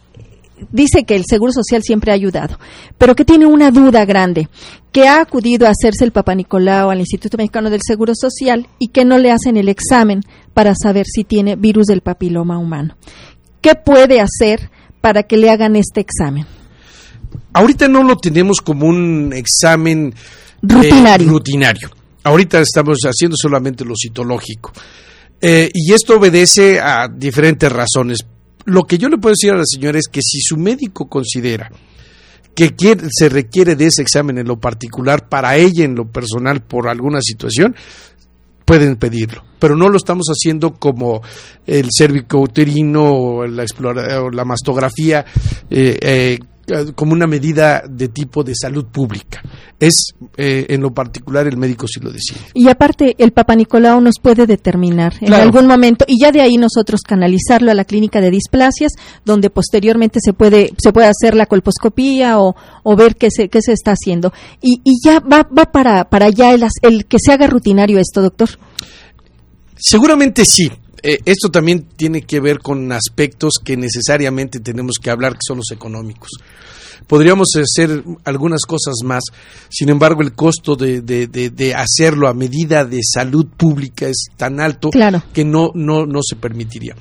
dice 0.71 1.03
que 1.03 1.15
el 1.15 1.25
Seguro 1.27 1.51
Social 1.51 1.83
siempre 1.83 2.11
ha 2.11 2.15
ayudado, 2.15 2.59
pero 2.97 3.15
que 3.15 3.25
tiene 3.25 3.45
una 3.45 3.71
duda 3.71 4.05
grande, 4.05 4.49
que 4.91 5.07
ha 5.07 5.21
acudido 5.21 5.67
a 5.67 5.71
hacerse 5.71 6.05
el 6.05 6.11
Papa 6.11 6.35
Nicolau 6.35 6.89
al 6.89 6.99
Instituto 6.99 7.37
Mexicano 7.37 7.69
del 7.69 7.81
Seguro 7.85 8.13
Social 8.15 8.67
y 8.79 8.89
que 8.89 9.05
no 9.05 9.17
le 9.17 9.31
hacen 9.31 9.57
el 9.57 9.69
examen 9.69 10.21
para 10.53 10.73
saber 10.75 11.05
si 11.05 11.23
tiene 11.23 11.55
virus 11.55 11.87
del 11.87 12.01
papiloma 12.01 12.57
humano. 12.57 12.95
¿Qué 13.61 13.75
puede 13.75 14.21
hacer 14.21 14.69
para 15.01 15.23
que 15.23 15.37
le 15.37 15.49
hagan 15.49 15.75
este 15.75 16.01
examen? 16.01 16.45
Ahorita 17.53 17.87
no 17.87 18.03
lo 18.03 18.17
tenemos 18.17 18.61
como 18.61 18.87
un 18.87 19.33
examen 19.33 20.13
eh, 20.61 21.17
rutinario. 21.25 21.89
Ahorita 22.23 22.59
estamos 22.59 22.99
haciendo 23.03 23.37
solamente 23.37 23.85
lo 23.85 23.93
citológico. 23.95 24.71
Eh, 25.41 25.69
y 25.73 25.93
esto 25.93 26.17
obedece 26.17 26.79
a 26.79 27.07
diferentes 27.07 27.71
razones 27.71 28.25
lo 28.65 28.83
que 28.83 28.97
yo 28.97 29.09
le 29.09 29.17
puedo 29.17 29.33
decir 29.33 29.51
a 29.51 29.57
la 29.57 29.65
señora 29.65 29.99
es 29.99 30.07
que 30.07 30.21
si 30.21 30.39
su 30.41 30.57
médico 30.57 31.07
considera 31.07 31.71
que 32.55 32.73
se 33.11 33.29
requiere 33.29 33.75
de 33.75 33.87
ese 33.87 34.01
examen 34.01 34.37
en 34.37 34.47
lo 34.47 34.59
particular 34.59 35.27
para 35.27 35.57
ella 35.57 35.83
en 35.83 35.95
lo 35.95 36.07
personal 36.07 36.61
por 36.61 36.87
alguna 36.87 37.19
situación, 37.21 37.75
pueden 38.63 38.95
pedirlo. 38.95 39.43
Pero 39.59 39.75
no 39.75 39.89
lo 39.89 39.97
estamos 39.97 40.27
haciendo 40.27 40.73
como 40.73 41.21
el 41.65 41.89
cérvico 41.95 42.39
uterino 42.39 43.03
o 43.03 43.47
la, 43.47 43.65
o 44.21 44.29
la 44.29 44.45
mastografía 44.45 45.25
eh, 45.69 45.99
eh, 46.01 46.39
como 46.95 47.13
una 47.13 47.27
medida 47.27 47.83
de 47.87 48.07
tipo 48.07 48.43
de 48.43 48.55
salud 48.55 48.85
pública. 48.85 49.43
Es 49.79 50.13
eh, 50.37 50.67
en 50.69 50.81
lo 50.81 50.93
particular 50.93 51.47
el 51.47 51.57
médico 51.57 51.85
si 51.87 51.99
lo 51.99 52.09
decide. 52.09 52.39
Y 52.53 52.69
aparte, 52.69 53.15
el 53.17 53.31
Papa 53.33 53.55
Nicolau 53.55 53.99
nos 53.99 54.19
puede 54.21 54.47
determinar 54.47 55.15
en 55.19 55.33
algún 55.33 55.67
momento 55.67 56.05
y 56.07 56.21
ya 56.21 56.31
de 56.31 56.41
ahí 56.41 56.55
nosotros 56.55 57.01
canalizarlo 57.01 57.71
a 57.71 57.73
la 57.73 57.83
clínica 57.83 58.21
de 58.21 58.31
displasias, 58.31 58.93
donde 59.25 59.49
posteriormente 59.49 60.19
se 60.23 60.31
puede 60.31 60.71
se 60.77 60.93
puede 60.93 61.07
hacer 61.07 61.35
la 61.35 61.45
colposcopía 61.45 62.39
o, 62.39 62.55
o 62.83 62.95
ver 62.95 63.17
qué 63.17 63.29
se 63.29 63.49
qué 63.49 63.61
se 63.61 63.73
está 63.73 63.91
haciendo. 63.91 64.31
Y, 64.61 64.81
y 64.85 64.93
ya 65.03 65.19
va 65.19 65.43
va 65.43 65.71
para 65.71 66.05
para 66.09 66.27
allá 66.27 66.53
el, 66.53 66.65
el 66.81 67.05
que 67.05 67.17
se 67.19 67.33
haga 67.33 67.47
rutinario 67.47 67.99
esto, 67.99 68.21
doctor. 68.21 68.49
Seguramente 69.77 70.45
sí. 70.45 70.71
Eh, 71.03 71.19
esto 71.25 71.51
también 71.51 71.85
tiene 71.95 72.23
que 72.23 72.39
ver 72.39 72.59
con 72.59 72.91
aspectos 72.91 73.59
que 73.63 73.77
necesariamente 73.77 74.59
tenemos 74.59 74.95
que 74.99 75.11
hablar, 75.11 75.33
que 75.33 75.45
son 75.45 75.57
los 75.57 75.71
económicos. 75.71 76.29
Podríamos 77.07 77.49
hacer 77.55 78.03
algunas 78.23 78.61
cosas 78.61 78.95
más, 79.03 79.23
sin 79.69 79.89
embargo 79.89 80.21
el 80.21 80.33
costo 80.33 80.75
de, 80.75 81.01
de, 81.01 81.27
de, 81.27 81.75
hacerlo 81.75 82.27
a 82.27 82.33
medida 82.33 82.85
de 82.85 82.99
salud 83.03 83.47
pública 83.57 84.07
es 84.07 84.27
tan 84.37 84.59
alto 84.59 84.89
que 85.33 85.45
no, 85.45 85.71
no, 85.73 86.05
no 86.05 86.19
se 86.23 86.35
permitiría. 86.35 86.95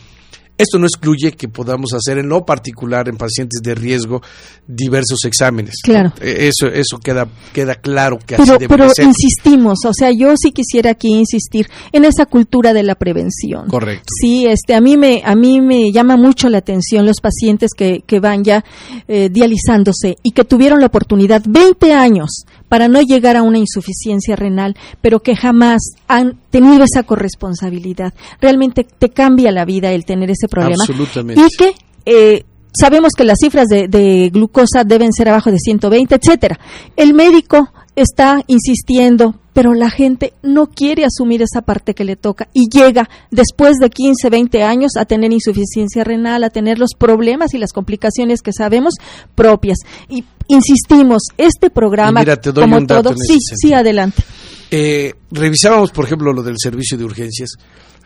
Esto 0.57 0.79
no 0.79 0.87
excluye 0.87 1.33
que 1.33 1.49
podamos 1.49 1.93
hacer 1.95 2.19
en 2.19 2.29
lo 2.29 2.45
particular 2.45 3.09
en 3.09 3.17
pacientes 3.17 3.61
de 3.63 3.75
riesgo 3.75 4.23
diversos 4.67 5.25
exámenes. 5.25 5.75
Claro. 5.83 6.13
E, 6.21 6.49
eso, 6.49 6.69
eso 6.69 6.99
queda, 6.99 7.27
queda 7.53 7.75
claro 7.75 8.19
que 8.19 8.37
pero, 8.37 8.43
así 8.43 8.53
debe 8.53 8.69
pero 8.69 8.89
ser. 8.91 9.07
insistimos, 9.07 9.79
o 9.85 9.93
sea, 9.93 10.13
yo 10.13 10.35
sí 10.37 10.53
quisiera 10.53 10.91
aquí 10.91 11.09
insistir 11.09 11.69
en 11.93 12.05
esa 12.05 12.27
cultura 12.27 12.73
de 12.73 12.85
la 12.85 12.95
prevención. 12.95 13.67
Correcto. 13.67 14.05
Sí, 14.21 14.47
este, 14.47 14.75
a 14.75 14.81
mí 14.81 14.97
me, 14.97 15.23
a 15.25 15.35
mí 15.35 15.61
me 15.61 15.91
llama 15.91 16.17
mucho 16.17 16.49
la 16.49 16.59
atención 16.59 17.05
los 17.05 17.21
pacientes 17.21 17.73
que, 17.77 18.05
que 18.07 18.21
van 18.21 18.45
ya 18.45 18.65
eh, 19.09 19.29
dializándose 19.31 20.17
y 20.23 20.31
que 20.31 20.45
tuvieron 20.45 20.81
la 20.81 20.87
oportunidad 20.87 21.43
20 21.47 21.93
años 21.93 22.45
para 22.69 22.89
no 22.89 23.01
llegar 23.03 23.37
a 23.37 23.43
una 23.43 23.59
insuficiencia 23.59 24.37
renal, 24.37 24.77
pero 25.01 25.21
que 25.21 25.37
jamás 25.37 25.83
han 26.09 26.39
tenido 26.51 26.85
esa 26.85 27.03
corresponsabilidad. 27.03 28.15
Realmente 28.41 28.85
te 28.85 29.11
cambia 29.11 29.53
la 29.53 29.65
vida 29.65 29.93
el 29.93 30.05
tener 30.05 30.31
ese 30.31 30.49
problema. 30.49 30.83
Absolutamente. 30.83 31.41
Y 31.41 31.57
que 31.57 31.75
eh, 32.07 32.45
sabemos 32.73 33.13
que 33.17 33.25
las 33.25 33.39
cifras 33.41 33.67
de, 33.69 33.89
de, 33.89 34.31
glucosa 34.31 34.85
deben 34.85 35.13
ser 35.13 35.29
abajo 35.29 35.51
de 35.51 35.59
120, 35.59 36.15
etcétera. 36.15 36.59
El 36.97 37.15
médico 37.15 37.73
está 37.97 38.43
insistiendo, 38.47 39.37
pero 39.55 39.73
la 39.73 39.89
gente 39.89 40.35
no 40.43 40.67
quiere 40.67 41.05
asumir 41.07 41.41
esa 41.41 41.63
parte 41.63 41.95
que 41.95 42.05
le 42.05 42.17
toca 42.17 42.49
y 42.53 42.69
llega 42.69 43.09
después 43.31 43.77
de 43.81 43.89
15, 43.89 44.29
20 44.29 44.63
años 44.63 44.93
a 44.99 45.07
tener 45.07 45.33
insuficiencia 45.33 46.05
renal, 46.05 46.45
a 46.45 46.51
tener 46.51 46.79
los 46.79 46.91
problemas 46.99 47.55
y 47.55 47.59
las 47.59 47.73
complicaciones 47.73 48.43
que 48.43 48.53
sabemos 48.53 48.95
propias. 49.35 49.79
Y 50.11 50.25
insistimos, 50.49 51.23
este 51.39 51.71
programa, 51.71 52.23
como 52.53 52.87
todo, 52.87 53.15
sí, 53.17 53.39
sí, 53.41 53.73
adelante. 53.73 54.23
Eh, 54.71 55.15
revisábamos, 55.31 55.93
por 55.93 56.05
ejemplo, 56.05 56.33
lo 56.33 56.43
del 56.43 56.57
servicio 56.59 56.99
de 56.99 57.05
urgencias, 57.05 57.51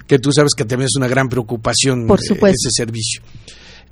que 0.06 0.18
tú 0.18 0.32
sabes 0.32 0.52
que 0.54 0.64
también 0.64 0.86
es 0.86 0.96
una 0.96 1.08
gran 1.08 1.28
preocupación 1.28 2.06
por 2.06 2.20
supuesto. 2.20 2.68
ese 2.68 2.82
servicio. 2.82 3.22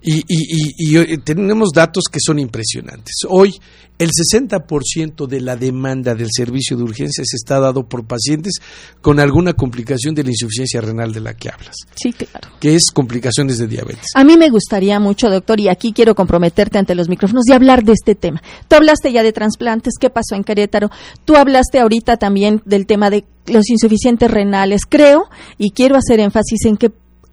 Y, 0.03 0.23
y, 0.29 1.19
tenemos 1.19 1.71
datos 1.75 2.05
que 2.11 2.19
son 2.21 2.39
impresionantes. 2.39 3.15
Hoy 3.29 3.55
el 3.99 4.11
60% 4.11 5.27
de 5.27 5.41
la 5.41 5.57
demanda 5.57 6.15
del 6.15 6.29
servicio 6.31 6.77
de 6.77 6.83
urgencias 6.83 7.29
está 7.33 7.59
dado 7.59 7.89
por 7.89 8.07
pacientes 8.07 8.61
con 9.01 9.21
alguna 9.21 9.55
complicación 9.55 10.15
de 10.15 10.23
la 10.23 10.31
insuficiencia 10.31 10.81
renal 10.81 11.13
de 11.13 11.21
la 11.21 11.35
que 11.35 11.49
hablas. 11.49 11.77
Sí, 11.95 12.13
claro. 12.13 12.49
Que 12.61 12.75
es 12.75 12.91
complicaciones 12.93 13.59
de 13.59 13.67
diabetes. 13.67 14.11
A 14.15 14.23
mí 14.23 14.37
me 14.37 14.51
gustaría 14.51 15.01
mucho, 15.01 15.31
doctor, 15.31 15.61
y 15.61 15.69
aquí 15.69 15.93
quiero 15.93 16.15
comprometerte 16.15 16.79
ante 16.79 16.95
los 16.95 17.09
micrófonos 17.09 17.45
de 17.45 17.55
hablar 17.55 17.85
de 17.85 17.93
este 17.93 18.15
tema. 18.15 18.43
Tú 18.69 18.77
hablaste 18.77 19.13
ya 19.13 19.23
de 19.23 19.33
trasplantes, 19.33 19.95
¿qué 19.99 20.11
pasó 20.11 20.35
en 20.35 20.45
Querétaro? 20.45 20.91
Tú 21.25 21.37
hablaste 21.37 21.81
ahorita 21.81 22.19
también 22.19 22.63
del 22.67 22.87
tema 22.87 23.09
de 23.09 23.25
los 23.47 23.71
insuficientes 23.71 24.31
renales. 24.31 24.83
Creo, 24.87 25.31
y 25.57 25.71
quiero 25.71 25.97
hacer 25.97 26.21
énfasis 26.21 26.67
en 26.67 26.77
que 26.77 26.93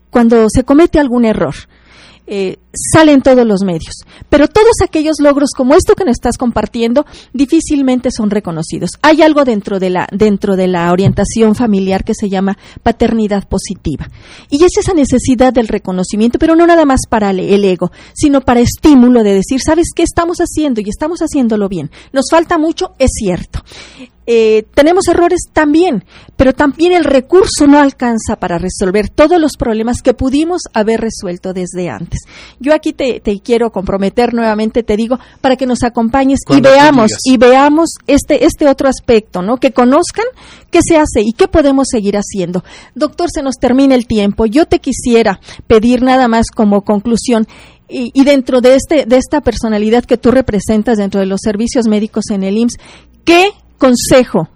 cuando 0.10 0.48
se 0.50 0.64
comete 0.64 1.00
algún 1.00 1.26
error, 1.26 1.56
eh, 2.26 2.58
salen 2.94 3.22
todos 3.22 3.46
los 3.46 3.62
medios. 3.64 3.96
Pero 4.30 4.48
todos 4.48 4.82
aquellos 4.84 5.18
logros 5.20 5.52
como 5.56 5.76
esto 5.76 5.96
que 5.96 6.06
nos 6.06 6.14
estás 6.14 6.38
compartiendo 6.38 7.06
difícilmente 7.34 8.12
son 8.12 8.30
reconocidos. 8.30 8.92
Hay 9.02 9.22
algo 9.22 9.44
dentro 9.44 9.80
de 9.80 9.90
la, 9.90 10.08
dentro 10.12 10.56
de 10.56 10.68
la 10.68 10.92
orientación 10.92 11.56
familiar 11.56 12.04
que 12.04 12.16
se 12.16 12.30
llama 12.30 12.58
paternidad 12.82 13.48
positiva. 13.48 14.10
Y 14.50 14.64
es 14.64 14.78
esa 14.78 14.94
necesidad 14.94 15.54
del 15.54 15.68
reconocimiento, 15.68 16.40
pero 16.40 16.56
no 16.56 16.66
nada 16.66 16.86
más 16.86 17.02
para 17.10 17.32
el 17.32 17.66
ego, 17.66 17.92
sino 18.14 18.42
para 18.42 18.62
estímulo 18.62 19.24
de 19.24 19.34
decir, 19.34 19.62
¿sabes 19.62 19.88
qué 19.96 20.04
estamos 20.04 20.38
haciendo? 20.40 20.82
Y 20.82 20.90
estamos 20.90 21.20
haciéndolo 21.20 21.70
bien. 21.70 21.92
Nos 22.12 22.26
falta 22.30 22.58
mucho, 22.58 22.94
es 23.00 23.12
cierto. 23.14 23.64
Eh, 24.26 24.66
tenemos 24.74 25.08
errores 25.08 25.42
también, 25.52 26.06
pero 26.38 26.54
también 26.54 26.94
el 26.94 27.04
recurso 27.04 27.68
no 27.68 27.80
alcanza 27.80 28.38
para 28.38 28.58
resolver 28.58 29.10
todos 29.10 29.40
los 29.40 29.58
problemas 29.58 30.02
que 30.02 30.14
pudimos 30.14 30.62
haber 30.74 31.02
resuelto 31.02 31.54
desde 31.54 31.90
antes. 31.90 32.22
Yo 32.60 32.74
aquí 32.74 32.94
te, 32.94 33.22
quiero 33.44 33.72
comprometer 33.72 34.34
nuevamente, 34.34 34.84
te 34.84 34.96
digo, 34.96 35.20
para 35.42 35.56
que 35.58 35.66
nos 35.66 35.84
acompañes 35.84 36.40
y 36.50 36.62
veamos 36.62 37.12
y 37.26 37.38
veamos 37.38 37.90
este 38.08 38.46
este 38.46 38.68
otro 38.68 38.88
aspecto, 38.88 39.42
¿no? 39.42 39.58
Que 39.58 39.72
conozcan 39.72 40.26
qué 40.72 40.80
se 40.82 40.98
hace 40.98 41.22
y 41.22 41.34
qué 41.34 41.48
podemos 41.48 41.88
seguir 41.90 42.16
haciendo. 42.16 42.64
Doctor, 42.96 43.30
se 43.30 43.44
nos 43.44 43.56
termina 43.56 43.96
el 43.96 44.08
tiempo. 44.08 44.46
Yo 44.46 44.66
te 44.66 44.80
quisiera 44.80 45.40
pedir 45.68 46.02
nada 46.02 46.28
más 46.28 46.48
como 46.54 46.84
conclusión 46.84 47.48
y, 47.90 48.24
dentro 48.24 48.62
de, 48.62 48.76
este, 48.76 49.06
de 49.06 49.18
esta 49.18 49.42
personalidad 49.42 50.04
que 50.04 50.18
tú 50.18 50.32
representas 50.32 50.98
dentro 50.98 51.20
de 51.20 51.28
los 51.28 51.42
servicios 51.44 51.88
médicos 51.88 52.26
en 52.32 52.44
el 52.44 52.58
IMSS, 52.58 52.78
¿qué 53.24 53.52
consejo 53.84 54.50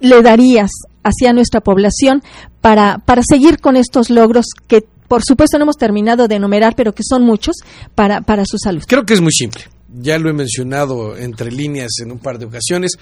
le 0.00 0.22
darías 0.22 0.70
hacia 1.02 1.32
nuestra 1.32 1.60
población 1.60 2.22
para, 2.60 2.98
para 2.98 3.22
seguir 3.28 3.58
con 3.58 3.76
estos 3.76 4.08
logros 4.08 4.46
que 4.68 4.84
por 5.08 5.22
supuesto 5.24 5.58
no 5.58 5.64
hemos 5.64 5.76
terminado 5.76 6.28
de 6.28 6.36
enumerar, 6.36 6.74
pero 6.76 6.94
que 6.94 7.02
son 7.02 7.24
muchos 7.24 7.56
para, 7.94 8.20
para 8.20 8.44
su 8.44 8.58
salud? 8.58 8.84
Creo 8.86 9.04
que 9.04 9.14
es 9.14 9.20
muy 9.20 9.32
simple. 9.32 9.62
Ya 10.00 10.18
lo 10.18 10.28
he 10.28 10.34
mencionado 10.34 11.16
entre 11.16 11.50
líneas 11.50 11.92
en 12.02 12.12
un 12.12 12.18
par 12.18 12.38
de 12.38 12.44
ocasiones, 12.44 12.92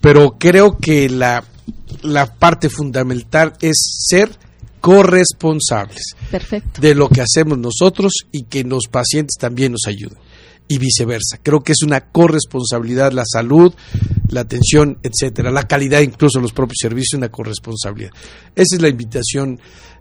pero 0.00 0.36
creo 0.38 0.78
que 0.78 1.08
la, 1.08 1.44
la 2.02 2.26
parte 2.34 2.68
fundamental 2.68 3.52
es 3.60 3.76
ser 4.08 4.30
corresponsables 4.80 6.16
de 6.80 6.94
lo 6.94 7.08
que 7.08 7.20
hacemos 7.20 7.56
nosotros 7.56 8.12
y 8.32 8.42
que 8.42 8.64
los 8.64 8.84
pacientes 8.90 9.36
también 9.38 9.72
nos 9.72 9.86
ayuden 9.86 10.18
y 10.68 10.78
viceversa. 10.78 11.38
Creo 11.42 11.60
que 11.60 11.72
es 11.72 11.82
una 11.82 12.00
corresponsabilidad 12.00 13.12
la 13.12 13.24
salud, 13.26 13.74
la 14.30 14.42
atención, 14.42 14.98
etcétera, 15.02 15.50
la 15.50 15.66
calidad 15.66 16.00
incluso 16.00 16.40
los 16.40 16.52
propios 16.52 16.78
servicios, 16.80 17.18
una 17.18 17.30
corresponsabilidad. 17.30 18.12
Esa 18.54 18.76
es 18.76 18.82
la 18.82 18.88
invitación 18.88 19.58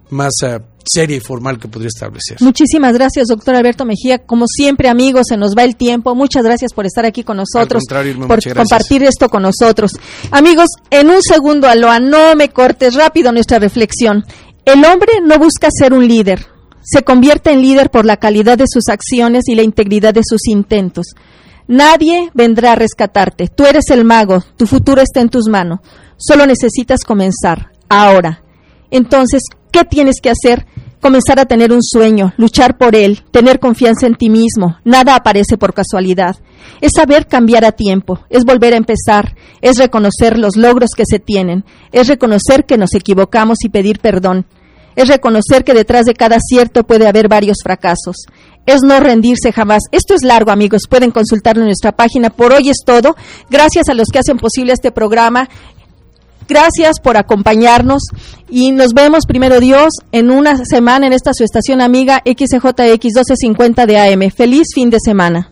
más 0.10 0.34
uh, 0.44 0.62
seria 0.86 1.18
y 1.18 1.20
formal 1.20 1.60
que 1.60 1.68
podría 1.68 1.90
establecer. 1.90 2.38
Muchísimas 2.40 2.94
gracias, 2.94 3.28
doctor 3.28 3.56
Alberto 3.56 3.86
Mejía. 3.86 4.20
Como 4.20 4.46
siempre, 4.48 4.88
amigos, 4.88 5.24
se 5.30 5.38
nos 5.38 5.56
va 5.56 5.64
el 5.64 5.76
tiempo. 5.76 6.16
Muchas 6.16 6.44
gracias 6.44 6.74
por 6.74 6.86
estar 6.86 7.06
aquí 7.06 7.24
con 7.24 7.38
nosotros, 7.38 7.84
por 8.28 8.40
compartir 8.54 9.04
esto 9.04 9.30
con 9.30 9.44
nosotros. 9.44 9.92
Amigos, 10.32 10.68
en 10.90 11.10
un 11.10 11.22
segundo, 11.22 11.68
Aloa, 11.68 12.00
no 12.00 12.36
me 12.36 12.50
cortes 12.50 12.96
rápido 12.96 13.32
nuestra 13.32 13.60
reflexión. 13.60 14.24
El 14.66 14.84
hombre 14.86 15.14
no 15.24 15.38
busca 15.40 15.68
ser 15.72 15.94
un 15.94 16.08
líder, 16.08 16.46
se 16.90 17.04
convierte 17.04 17.52
en 17.52 17.62
líder 17.62 17.92
por 17.92 18.06
la 18.06 18.16
calidad 18.16 18.58
de 18.58 18.64
sus 18.66 18.88
acciones 18.88 19.50
y 19.50 19.56
la 19.56 19.62
integridad 19.62 20.14
de 20.14 20.22
sus 20.24 20.48
intentos. 20.48 21.08
Nadie 21.68 22.32
vendrá 22.34 22.72
a 22.72 22.76
rescatarte. 22.76 23.50
Tú 23.50 23.66
eres 23.66 23.90
el 23.90 24.06
mago, 24.06 24.42
tu 24.56 24.66
futuro 24.66 25.02
está 25.02 25.20
en 25.20 25.28
tus 25.28 25.50
manos. 25.50 25.82
Solo 26.16 26.46
necesitas 26.46 27.04
comenzar, 27.04 27.72
ahora. 27.90 28.42
Entonces, 28.90 29.44
¿qué 29.70 29.84
tienes 29.84 30.22
que 30.22 30.30
hacer? 30.30 30.66
Comenzar 31.02 31.42
a 31.42 31.46
tener 31.46 31.74
un 31.74 31.84
sueño, 31.84 32.34
luchar 32.38 32.78
por 32.78 32.96
él, 32.96 33.22
tener 33.32 33.60
confianza 33.60 34.08
en 34.08 34.16
ti 34.16 34.30
mismo. 34.30 34.78
Nada 34.86 35.16
aparece 35.16 35.58
por 35.58 35.74
casualidad. 35.74 36.38
Es 36.80 36.94
saber 36.96 37.28
cambiar 37.28 37.66
a 37.66 37.74
tiempo, 37.74 38.22
es 38.30 38.46
volver 38.46 38.74
a 38.74 38.78
empezar, 38.78 39.36
es 39.60 39.78
reconocer 39.78 40.40
los 40.40 40.56
logros 40.56 40.92
que 40.96 41.04
se 41.06 41.20
tienen, 41.20 41.66
es 41.92 42.08
reconocer 42.08 42.66
que 42.66 42.78
nos 42.78 42.94
equivocamos 42.96 43.58
y 43.66 43.70
pedir 43.70 44.00
perdón 44.00 44.46
es 44.98 45.08
reconocer 45.08 45.64
que 45.64 45.76
detrás 45.76 46.06
de 46.06 46.16
cada 46.16 46.38
acierto 46.38 46.84
puede 46.84 47.08
haber 47.08 47.30
varios 47.30 47.58
fracasos. 47.64 48.26
Es 48.66 48.82
no 48.82 49.00
rendirse 49.00 49.54
jamás. 49.54 49.84
Esto 49.92 50.16
es 50.16 50.24
largo, 50.24 50.52
amigos. 50.52 50.82
Pueden 50.90 51.12
consultarlo 51.12 51.62
en 51.62 51.68
nuestra 51.68 51.92
página. 51.94 52.32
Por 52.32 52.52
hoy 52.52 52.70
es 52.70 52.80
todo. 52.84 53.16
Gracias 53.50 53.88
a 53.90 53.94
los 53.94 54.10
que 54.10 54.20
hacen 54.20 54.38
posible 54.38 54.74
este 54.74 54.92
programa. 54.92 55.48
Gracias 56.50 57.00
por 57.00 57.16
acompañarnos 57.16 58.02
y 58.50 58.72
nos 58.72 58.94
vemos 58.94 59.26
primero 59.28 59.60
Dios 59.60 59.94
en 60.12 60.32
una 60.32 60.66
semana 60.66 61.06
en 61.06 61.14
esta 61.14 61.34
su 61.34 61.44
estación 61.44 61.80
amiga 61.82 62.24
XJX 62.26 62.64
1250 62.64 63.86
de 63.86 64.00
AM. 64.00 64.32
Feliz 64.32 64.68
fin 64.74 64.90
de 64.90 64.98
semana. 65.00 65.52